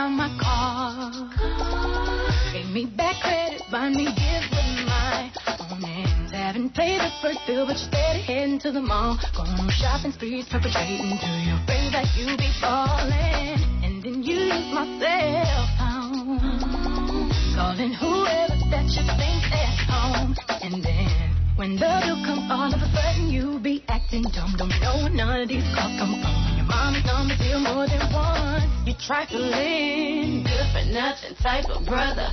On 0.00 0.16
my 0.16 0.32
car. 0.40 1.12
Gave 2.52 2.72
me 2.72 2.86
back 2.86 3.20
credit, 3.20 3.60
buy 3.70 3.90
me 3.90 4.06
gifts 4.06 4.48
with 4.48 4.86
my 4.88 5.28
own 5.60 5.82
hands. 5.82 6.32
Haven't 6.32 6.72
paid 6.74 7.00
the 7.00 7.12
first 7.20 7.40
bill, 7.46 7.66
but 7.66 7.76
you're 7.76 7.92
steady 7.92 8.22
heading 8.22 8.58
to 8.60 8.72
the 8.72 8.80
mall. 8.80 9.20
Going 9.36 9.68
shopping 9.68 10.12
sprees, 10.12 10.48
perpetrating 10.48 11.20
to 11.20 11.30
your 11.44 11.60
friends 11.68 11.92
that 11.92 12.08
you 12.16 12.32
be 12.40 12.48
falling. 12.60 13.60
And 13.84 14.02
then 14.02 14.22
you 14.24 14.48
use 14.48 14.72
my 14.72 14.88
cell 15.04 15.68
phone. 15.76 16.40
Calling 17.52 17.92
whoever 17.92 18.56
that 18.72 18.88
you 18.96 19.04
think 19.20 19.42
at 19.52 19.78
home. 19.84 20.34
And 20.64 20.82
then 20.82 21.12
when 21.56 21.76
the 21.76 21.92
bill 22.00 22.24
comes 22.24 22.48
all 22.48 22.72
of 22.72 22.80
a 22.80 22.88
sudden 22.96 23.28
you 23.28 23.60
be 23.60 23.84
acting 23.88 24.24
dumb. 24.32 24.56
Don't 24.56 24.72
know 24.80 25.08
none 25.12 25.42
of 25.42 25.48
these 25.48 25.64
calls 25.76 25.92
come 26.00 26.16
from. 26.22 26.49
Your 26.70 26.78
mom's 26.78 27.04
number 27.04 27.36
deal 27.36 27.58
more 27.58 27.86
than 27.88 28.12
once. 28.12 28.70
You 28.86 28.94
trifling, 28.94 30.44
good 30.44 30.66
for 30.70 30.86
nothing 30.92 31.34
type 31.42 31.64
of 31.66 31.84
brother. 31.84 32.28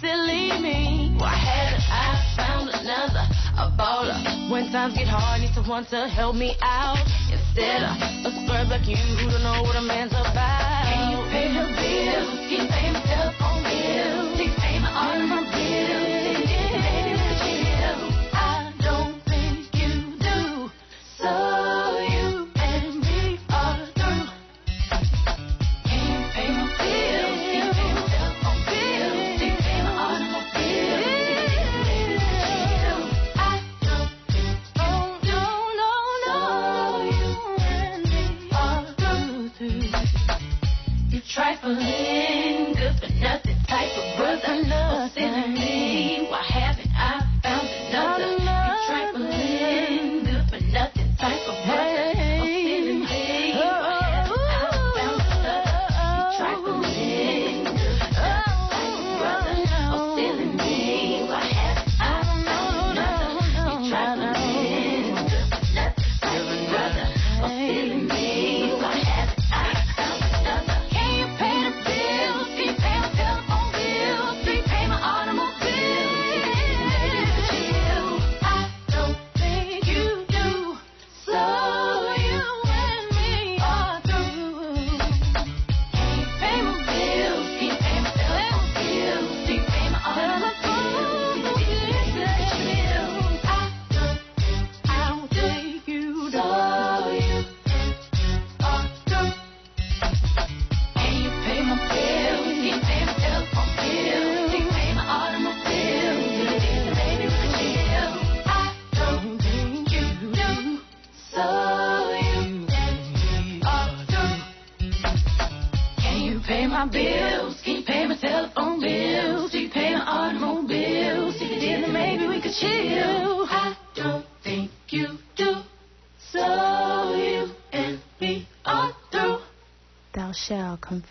Silly 0.00 0.48
me, 0.60 1.14
why 1.18 1.34
haven't 1.34 1.84
I 1.92 2.16
found 2.34 2.70
another? 2.70 3.28
A 3.58 3.70
baller. 3.76 4.50
When 4.50 4.72
times 4.72 4.96
get 4.96 5.08
hard, 5.08 5.42
need 5.42 5.52
someone 5.52 5.84
to 5.86 6.08
help 6.08 6.36
me 6.36 6.56
out. 6.62 7.04
Instead 7.30 7.82
of 7.84 8.32
a 8.32 8.46
scrub 8.46 8.68
like 8.68 8.88
you 8.88 8.96
who 8.96 9.30
don't 9.30 9.42
know 9.42 9.62
what 9.62 9.76
a 9.76 9.82
man's 9.82 10.12
about. 10.12 10.88
Can 10.88 11.12
you 11.12 11.20
pay 11.28 11.48
the 11.52 11.64
bills? 11.76 12.38
Can 12.48 12.64
you 12.64 12.68
pay 12.72 12.92
my 12.92 13.51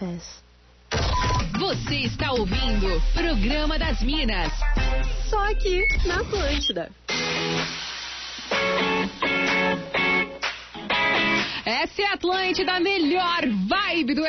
veces 0.02 0.41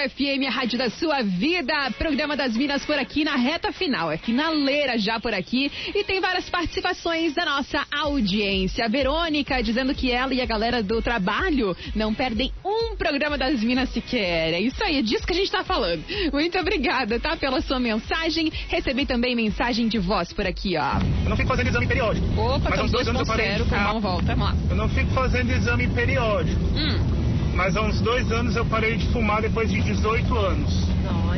FM, 0.09 0.47
a 0.49 0.51
rádio 0.51 0.79
da 0.79 0.91
sua 0.91 1.23
vida. 1.23 1.73
Programa 1.97 2.37
das 2.37 2.57
Minas 2.57 2.85
por 2.85 2.99
aqui 2.99 3.25
na 3.25 3.37
reta 3.37 3.71
final. 3.73 4.11
É 4.11 4.17
finaleira 4.17 4.99
já 4.99 5.21
por 5.21 5.33
aqui. 5.33 5.71
E 5.95 6.03
tem 6.03 6.21
várias 6.21 6.51
participações 6.51 7.35
da 7.35 7.45
nossa 7.45 7.87
audiência. 7.91 8.85
A 8.85 8.89
Verônica 8.89 9.63
dizendo 9.63 9.95
que 9.95 10.11
ela 10.11 10.35
e 10.35 10.41
a 10.41 10.47
galera 10.47 10.83
do 10.83 11.01
trabalho 11.01 11.77
não 11.95 12.13
perdem 12.13 12.53
um 12.65 12.97
programa 12.97 13.39
das 13.39 13.63
Minas 13.63 13.91
sequer. 13.91 14.55
É 14.55 14.61
isso 14.61 14.83
aí, 14.83 14.99
é 14.99 15.03
disso 15.03 15.27
que 15.27 15.33
a 15.33 15.37
gente 15.37 15.51
tá 15.51 15.63
falando. 15.63 16.03
Muito 16.33 16.59
obrigada, 16.59 17.21
tá? 17.21 17.37
Pela 17.37 17.61
sua 17.61 17.79
mensagem. 17.79 18.51
Recebi 18.69 19.07
também 19.07 19.37
mensagem 19.37 19.87
de 19.87 19.99
voz 19.99 20.33
por 20.33 20.47
aqui, 20.47 20.77
ó. 20.77 20.99
Eu 21.23 21.31
não 21.31 21.37
fico 21.37 21.49
fazendo 21.49 21.69
exame 21.69 21.87
periódico. 21.87 22.27
Opa, 22.41 22.71
estamos 22.71 22.91
dois 22.91 23.07
anos 23.07 23.21
eu 23.21 23.27
parei 23.27 23.55
de 23.55 23.61
2.0, 23.61 23.65
fumar. 23.65 23.85
calma, 23.85 24.01
volta, 24.01 24.35
vamos 24.35 24.45
lá. 24.47 24.57
Eu 24.69 24.77
não 24.77 24.89
fico 24.89 25.11
fazendo 25.13 25.53
exame 25.53 25.87
periódico. 25.89 26.61
Hum. 26.75 27.22
Mas 27.55 27.77
há 27.77 27.83
uns 27.83 28.01
dois 28.01 28.31
anos 28.33 28.57
eu 28.57 28.65
parei 28.65 28.97
de 28.97 29.07
fumar 29.13 29.43
depois 29.43 29.71
de 29.71 29.81
18 29.81 30.37
anos. 30.37 30.89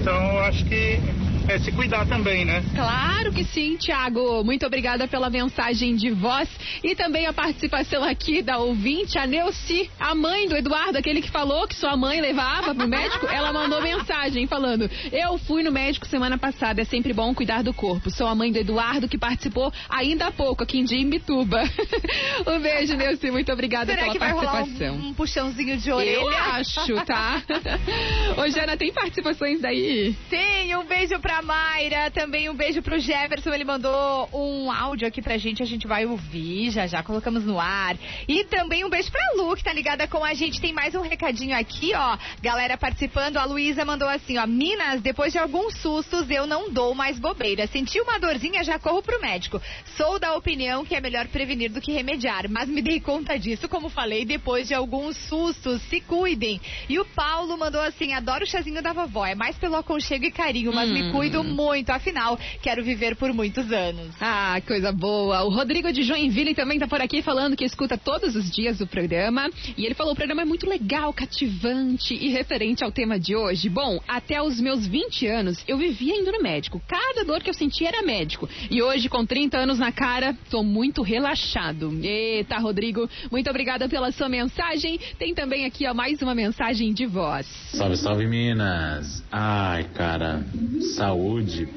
Então 0.01 0.15
eu 0.15 0.41
acho 0.45 0.65
que 0.65 1.01
é 1.49 1.59
se 1.59 1.71
cuidar 1.73 2.07
também, 2.07 2.45
né? 2.45 2.65
Claro 2.75 3.33
que 3.33 3.45
sim, 3.45 3.77
Thiago. 3.77 4.43
Muito 4.43 4.65
obrigada 4.67 5.07
pela 5.07 5.29
mensagem 5.29 5.95
de 5.95 6.11
voz 6.11 6.49
e 6.83 6.95
também 6.95 7.27
a 7.27 7.33
participação 7.33 8.03
aqui 8.03 8.41
da 8.41 8.59
ouvinte, 8.59 9.19
a 9.19 9.27
Neuci, 9.27 9.91
a 10.01 10.15
mãe 10.15 10.49
do 10.49 10.57
Eduardo, 10.57 10.97
aquele 10.99 11.21
que 11.21 11.31
falou 11.31 11.67
que 11.67 11.75
sua 11.75 11.97
mãe 11.97 12.21
levava 12.21 12.75
pro 12.75 12.89
médico. 12.89 13.27
Ela 13.27 13.53
mandou 13.53 13.83
mensagem 13.83 14.47
falando: 14.47 14.91
Eu 15.13 15.39
fui 15.39 15.63
no 15.63 15.71
médico 15.71 16.07
semana 16.07 16.39
passada, 16.39 16.81
é 16.81 16.85
sempre 16.85 17.13
bom 17.13 17.35
cuidar 17.35 17.63
do 17.63 17.75
corpo. 17.75 18.11
Sou 18.11 18.27
a 18.27 18.35
mãe 18.35 18.51
do 18.51 18.59
Eduardo 18.59 19.09
que 19.09 19.19
participou 19.19 19.73
ainda 19.89 20.29
há 20.29 20.33
pouco 20.33 20.63
aqui 20.63 20.79
em 20.79 20.85
Dimbituba. 20.85 21.63
um 22.47 22.59
beijo, 22.59 22.97
Neuci. 22.97 23.31
Muito 23.31 23.53
obrigada 23.53 23.93
Será 23.93 24.03
pela 24.03 24.13
que 24.13 24.19
vai 24.19 24.33
rolar 24.33 24.53
participação. 24.53 24.97
um, 24.97 25.09
um 25.09 25.15
puxãozinho 25.15 25.77
de 25.77 25.93
orelha? 25.93 26.15
Eu 26.15 26.29
acho, 26.29 26.95
tá? 27.05 27.43
Ô, 28.39 28.49
Jana, 28.49 28.77
tem 28.77 28.93
participações 28.93 29.61
daí? 29.61 30.15
Tem, 30.31 30.75
um 30.77 30.85
beijo 30.85 31.19
pra 31.21 31.34
Mayra, 31.43 32.11
também 32.11 32.51
um 32.51 32.55
beijo 32.55 32.83
pro 32.83 32.99
Jefferson, 32.99 33.53
ele 33.53 33.65
mandou 33.65 34.29
um 34.33 34.71
áudio 34.71 35.07
aqui 35.07 35.23
pra 35.23 35.39
gente, 35.39 35.63
a 35.63 35.67
gente 35.67 35.87
vai 35.87 36.05
ouvir, 36.05 36.71
já 36.71 36.87
já 36.87 37.03
colocamos 37.03 37.45
no 37.45 37.61
ar. 37.61 37.97
E 38.27 38.45
também 38.45 38.85
um 38.85 38.91
beijo 38.91 39.11
pra 39.11 39.21
Lu, 39.37 39.55
que 39.57 39.63
tá 39.63 39.73
ligada 39.73 40.09
com 40.09 40.25
a 40.25 40.35
gente, 40.35 40.61
tem 40.61 40.73
mais 40.73 40.95
um 40.95 41.03
recadinho 41.03 41.57
aqui, 41.57 41.93
ó, 41.95 42.19
galera 42.43 42.77
participando, 42.77 43.37
a 43.37 43.45
Luísa 43.45 43.85
mandou 43.85 44.09
assim, 44.09 44.39
ó, 44.39 44.47
Minas, 44.47 45.01
depois 45.01 45.33
de 45.33 45.39
alguns 45.39 45.77
sustos 45.79 46.29
eu 46.29 46.47
não 46.47 46.71
dou 46.71 46.95
mais 46.95 47.19
bobeira, 47.19 47.67
senti 47.69 48.01
uma 48.01 48.19
dorzinha, 48.19 48.65
já 48.65 48.79
corro 48.79 49.03
pro 49.03 49.21
médico. 49.21 49.63
Sou 49.97 50.19
da 50.19 50.35
opinião 50.35 50.85
que 50.85 50.95
é 50.95 51.01
melhor 51.01 51.29
prevenir 51.29 51.71
do 51.71 51.81
que 51.81 51.93
remediar, 51.93 52.51
mas 52.51 52.69
me 52.69 52.83
dei 52.83 53.01
conta 53.01 53.39
disso, 53.39 53.69
como 53.69 53.89
falei, 53.89 54.25
depois 54.25 54.67
de 54.67 54.75
alguns 54.75 55.17
sustos, 55.17 55.81
se 55.83 56.01
cuidem. 56.01 56.61
E 56.89 56.99
o 56.99 57.05
Paulo 57.05 57.57
mandou 57.57 57.81
assim, 57.81 58.13
adoro 58.13 58.45
o 58.45 58.49
chazinho 58.49 58.83
da 58.83 58.93
vovó, 58.93 59.25
é 59.25 59.35
mais 59.35 59.57
pelo 59.57 59.77
aconchego 59.77 60.25
e 60.25 60.33
carinho, 60.33 60.73
mas 60.73 60.91
me 60.91 61.05
Hum. 61.05 61.13
Cuido 61.25 61.43
muito, 61.43 61.89
afinal, 61.89 62.39
quero 62.61 62.85
viver 62.85 63.17
por 63.17 63.33
muitos 63.33 63.73
anos. 63.73 64.15
Ah, 64.21 64.61
coisa 64.67 64.93
boa. 64.93 65.43
O 65.45 65.49
Rodrigo 65.49 65.91
de 65.91 66.03
Joinville 66.03 66.55
também 66.55 66.79
tá 66.79 66.87
por 66.87 67.01
aqui 67.01 67.23
falando 67.23 67.57
que 67.57 67.65
escuta 67.65 67.97
todos 67.97 68.37
os 68.37 68.51
dias 68.51 68.79
o 68.81 68.87
programa. 68.87 69.49
E 69.77 69.87
ele 69.87 69.95
falou: 69.95 70.13
o 70.13 70.17
programa 70.17 70.43
é 70.43 70.45
muito 70.45 70.69
legal, 70.69 71.15
cativante 71.15 72.13
e 72.15 72.29
referente 72.29 72.85
ao 72.85 72.93
tema 72.93 73.19
de 73.19 73.35
hoje. 73.35 73.71
Bom, 73.71 73.99
até 74.07 74.43
os 74.43 74.61
meus 74.61 74.87
20 74.87 75.27
anos 75.27 75.65
eu 75.67 75.79
vivia 75.79 76.15
indo 76.15 76.31
no 76.31 76.43
médico. 76.43 76.81
Cada 76.87 77.25
dor 77.25 77.43
que 77.43 77.49
eu 77.49 77.55
sentia 77.55 77.89
era 77.89 78.03
médico. 78.03 78.47
E 78.71 78.83
hoje, 78.83 79.09
com 79.09 79.25
30 79.25 79.57
anos 79.57 79.79
na 79.79 79.93
cara, 79.93 80.37
tô 80.51 80.63
muito 80.63 81.01
relaxado. 81.01 81.99
Eita, 82.03 82.59
Rodrigo, 82.59 83.09
muito 83.31 83.49
obrigada 83.49 83.89
pela 83.89 84.13
sua 84.13 84.29
mensagem. 84.29 85.01
Tem 85.19 85.35
também 85.35 85.65
aqui, 85.65 85.87
ó, 85.87 85.95
mais 85.95 86.21
uma 86.21 86.35
mensagem 86.35 86.93
de 86.93 87.07
voz. 87.07 87.47
Salve, 87.73 87.97
salve 87.97 88.27
Minas! 88.27 89.25
Ai, 89.33 89.85
cara, 89.95 90.45
saúde, 90.95 91.14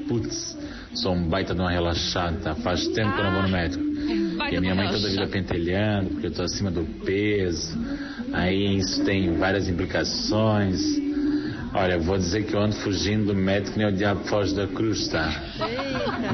putz, 0.08 0.56
sou 0.94 1.14
um 1.14 1.28
baita 1.28 1.54
de 1.54 1.60
uma 1.60 1.70
relaxada. 1.70 2.54
Faz 2.56 2.86
tempo 2.88 3.12
que 3.14 3.20
eu 3.20 3.24
não 3.24 3.32
vou 3.32 3.42
no 3.42 3.48
médico. 3.48 3.84
baita 4.36 4.54
E 4.54 4.56
a 4.56 4.60
minha 4.60 4.74
mãe 4.74 4.88
toda 4.88 5.08
vida 5.08 5.26
pentelhando, 5.26 6.10
porque 6.10 6.26
eu 6.28 6.32
tô 6.32 6.42
acima 6.42 6.70
do 6.70 6.84
peso. 7.04 7.78
Aí 8.32 8.78
isso 8.78 9.04
tem 9.04 9.36
várias 9.36 9.68
implicações. 9.68 10.80
Olha, 11.74 11.98
vou 11.98 12.16
dizer 12.16 12.44
que 12.44 12.54
eu 12.54 12.60
ando 12.60 12.74
fugindo 12.76 13.26
do 13.26 13.34
médico 13.34 13.78
nem 13.78 13.86
o 13.86 13.92
diabo 13.92 14.24
foge 14.24 14.54
da 14.54 14.66
cruz, 14.66 15.08
tá? 15.08 15.30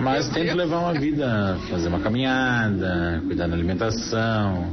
Mas 0.00 0.28
tento 0.28 0.54
levar 0.54 0.78
uma 0.78 0.94
vida, 0.94 1.58
fazer 1.68 1.88
uma 1.88 1.98
caminhada, 1.98 3.20
cuidar 3.26 3.48
da 3.48 3.54
alimentação, 3.54 4.72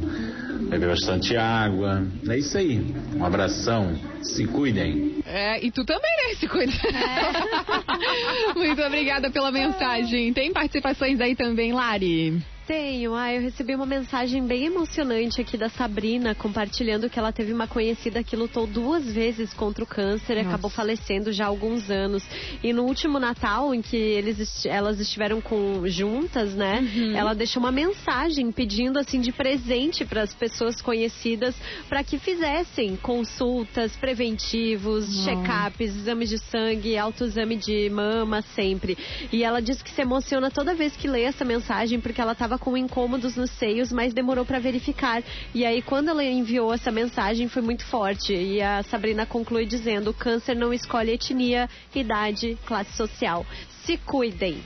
beber 0.69 0.89
bastante 0.89 1.35
água. 1.35 2.03
É 2.29 2.37
isso 2.37 2.57
aí. 2.57 2.85
Um 3.15 3.25
abração. 3.25 3.93
Se 4.21 4.45
cuidem. 4.45 5.20
É, 5.33 5.65
e 5.65 5.71
tu 5.71 5.85
também, 5.85 6.11
né? 6.17 6.35
Se 6.35 6.45
cuida. 6.45 6.73
Muito 8.53 8.81
obrigada 8.81 9.31
pela 9.31 9.49
mensagem. 9.49 10.33
Tem 10.33 10.51
participações 10.51 11.21
aí 11.21 11.37
também, 11.37 11.71
Lari? 11.71 12.41
Tenho. 12.67 13.15
Ah, 13.15 13.33
eu 13.33 13.41
recebi 13.41 13.73
uma 13.73 13.85
mensagem 13.85 14.45
bem 14.45 14.65
emocionante 14.65 15.41
aqui 15.41 15.57
da 15.57 15.67
Sabrina, 15.67 16.35
compartilhando 16.35 17.09
que 17.09 17.17
ela 17.17 17.31
teve 17.31 17.51
uma 17.51 17.67
conhecida 17.67 18.23
que 18.23 18.35
lutou 18.35 18.67
duas 18.67 19.11
vezes 19.11 19.53
contra 19.53 19.83
o 19.83 19.87
câncer 19.87 20.33
e 20.33 20.35
Nossa. 20.37 20.49
acabou 20.49 20.69
falecendo 20.69 21.31
já 21.31 21.45
há 21.45 21.47
alguns 21.47 21.89
anos. 21.89 22.23
E 22.63 22.71
no 22.71 22.83
último 22.83 23.19
Natal, 23.19 23.73
em 23.73 23.81
que 23.81 23.97
eles, 23.97 24.65
elas 24.65 24.99
estiveram 24.99 25.41
com, 25.41 25.87
juntas, 25.87 26.53
né? 26.53 26.79
Uhum. 26.79 27.15
Ela 27.15 27.33
deixou 27.33 27.61
uma 27.61 27.71
mensagem 27.71 28.51
pedindo, 28.51 28.99
assim, 28.99 29.19
de 29.19 29.31
presente 29.31 30.05
para 30.05 30.21
as 30.21 30.33
pessoas 30.33 30.81
conhecidas 30.81 31.55
para 31.89 32.03
que 32.03 32.17
fizessem 32.17 32.95
consultas, 32.95 33.95
preventivos, 33.97 35.25
check-ups, 35.25 35.95
exames 35.95 36.29
de 36.29 36.37
sangue, 36.37 36.97
autoexame 36.97 37.55
de 37.55 37.89
mama 37.89 38.41
sempre. 38.55 38.97
E 39.31 39.43
ela 39.43 39.61
disse 39.61 39.83
que 39.83 39.91
se 39.91 40.01
emociona 40.01 40.51
toda 40.51 40.75
vez 40.75 40.95
que 40.95 41.07
lê 41.07 41.23
essa 41.23 41.43
mensagem 41.43 41.99
porque 41.99 42.21
ela 42.21 42.33
estava 42.33 42.50
com 42.57 42.77
incômodos 42.77 43.35
nos 43.35 43.51
seios, 43.51 43.91
mas 43.91 44.13
demorou 44.13 44.45
para 44.45 44.59
verificar. 44.59 45.23
E 45.53 45.65
aí 45.65 45.81
quando 45.81 46.09
ela 46.09 46.23
enviou 46.23 46.73
essa 46.73 46.91
mensagem 46.91 47.47
foi 47.47 47.61
muito 47.61 47.85
forte. 47.85 48.33
E 48.33 48.61
a 48.61 48.83
Sabrina 48.83 49.25
conclui 49.25 49.65
dizendo: 49.65 50.11
"O 50.11 50.13
câncer 50.13 50.55
não 50.55 50.73
escolhe 50.73 51.11
etnia, 51.11 51.69
idade, 51.93 52.57
classe 52.65 52.93
social. 52.95 53.45
Se 53.85 53.97
cuidem." 53.97 54.61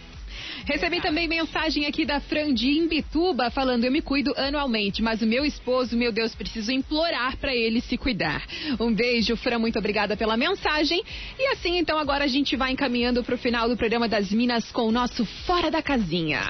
Recebi 0.66 1.02
também 1.02 1.28
mensagem 1.28 1.86
aqui 1.86 2.06
da 2.06 2.20
Fran 2.20 2.54
de 2.54 2.70
Imbituba 2.70 3.50
falando: 3.52 3.84
Eu 3.84 3.92
me 3.92 4.02
cuido 4.02 4.34
anualmente, 4.36 5.02
mas 5.02 5.22
o 5.22 5.28
meu 5.28 5.46
esposo, 5.46 5.98
meu 5.98 6.12
Deus, 6.12 6.34
preciso 6.34 6.72
implorar 6.72 7.38
para 7.38 7.54
ele 7.54 7.82
se 7.82 7.98
cuidar. 7.98 8.44
Um 8.80 8.94
beijo, 8.94 9.36
Fran, 9.36 9.60
muito 9.60 9.78
obrigada 9.78 10.18
pela 10.18 10.36
mensagem. 10.38 11.04
E 11.38 11.48
assim, 11.54 11.78
então, 11.78 11.98
agora 11.98 12.26
a 12.26 12.28
gente 12.28 12.56
vai 12.56 12.72
encaminhando 12.72 13.24
para 13.24 13.36
o 13.36 13.38
final 13.38 13.68
do 13.70 13.78
programa 13.78 14.08
das 14.08 14.32
Minas 14.32 14.72
com 14.72 14.88
o 14.88 14.92
nosso 14.92 15.26
Fora 15.46 15.70
da 15.70 15.82
Casinha. 15.82 16.42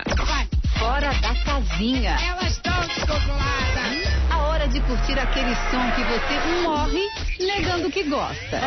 Fora 0.77 1.13
da 1.21 1.33
casinha. 1.43 2.17
Elas 2.21 2.51
estão 2.51 2.79
descontroladas. 2.81 4.07
A 4.31 4.37
hora 4.43 4.67
de 4.67 4.79
curtir 4.81 5.17
aquele 5.17 5.55
som 5.55 5.91
que 5.95 6.03
você 6.03 6.61
morre 6.63 7.07
negando 7.39 7.89
que 7.89 8.03
gosta. 8.03 8.59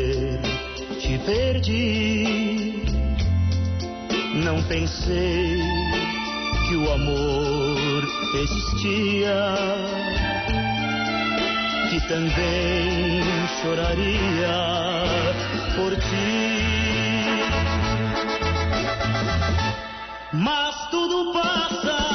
perdi. 1.25 2.83
Não 4.43 4.61
pensei 4.63 5.59
que 6.67 6.75
o 6.75 6.91
amor 6.91 8.03
existia. 8.35 9.91
que 11.91 11.99
também 12.07 13.21
choraria 13.61 14.55
por 15.75 15.93
ti. 15.93 16.61
Mas 20.31 20.89
tudo 20.89 21.33
passa, 21.33 22.10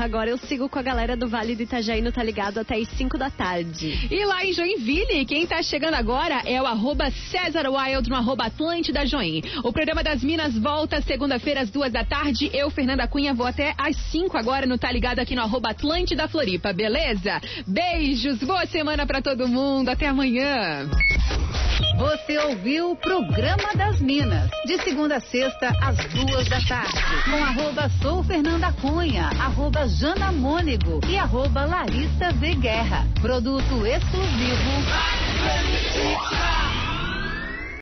Agora 0.02 0.28
eu 0.28 0.36
sigo 0.36 0.68
com 0.68 0.78
a 0.78 0.82
galera 0.82 1.16
do 1.16 1.28
Vale 1.28 1.54
do 1.54 1.62
Itajaí 1.62 2.02
no 2.02 2.10
Tá 2.10 2.20
Ligado 2.20 2.58
até 2.58 2.74
as 2.76 2.88
5 2.88 3.16
da 3.16 3.30
tarde. 3.30 4.08
E 4.10 4.24
lá 4.24 4.44
em 4.44 4.52
Joinville, 4.52 5.24
quem 5.24 5.46
tá 5.46 5.62
chegando 5.62 5.94
agora 5.94 6.42
é 6.46 6.60
o 6.60 6.66
arroba 6.66 7.10
César 7.30 7.68
Wild 7.68 8.10
no 8.10 8.16
arroba 8.16 8.46
Atlântida 8.46 9.06
Join. 9.06 9.42
O 9.62 9.72
programa 9.72 10.02
das 10.02 10.24
Minas 10.24 10.58
volta 10.58 11.00
segunda-feira 11.00 11.60
às 11.60 11.70
duas 11.70 11.92
da 11.92 12.04
tarde. 12.04 12.50
Eu, 12.52 12.70
Fernanda 12.70 13.06
Cunha, 13.06 13.32
vou 13.32 13.46
até 13.46 13.72
às 13.78 13.96
5 14.10 14.36
agora 14.36 14.66
no 14.66 14.76
Tá 14.76 14.90
Ligado 14.90 15.20
aqui 15.20 15.36
no 15.36 15.42
arroba 15.42 15.70
Atlântida 15.70 16.26
Floripa, 16.26 16.72
beleza? 16.72 17.40
Beijos, 17.68 18.38
boa 18.40 18.66
semana 18.66 19.06
pra 19.06 19.22
todo 19.22 19.46
mundo, 19.46 19.88
até 19.90 20.08
amanhã. 20.08 20.90
Você 21.96 22.38
ouviu 22.38 22.92
o 22.92 22.96
Programa 22.96 23.74
das 23.76 24.00
Minas, 24.00 24.50
de 24.66 24.78
segunda 24.82 25.16
a 25.16 25.20
sexta, 25.20 25.72
às 25.80 25.96
duas 26.12 26.48
da 26.48 26.60
tarde, 26.68 27.00
com 27.24 27.44
arroba 27.44 27.90
Sou 28.02 28.22
Fernanda 28.24 28.72
Cunha, 28.80 29.30
arroba 29.40 29.88
Jana 29.88 30.32
Mônego 30.32 31.00
e 31.08 31.16
arroba 31.16 31.64
Larissa 31.64 32.32
V 32.32 32.54
Guerra. 32.56 33.06
Produto 33.20 33.86
exclusivo. 33.86 34.70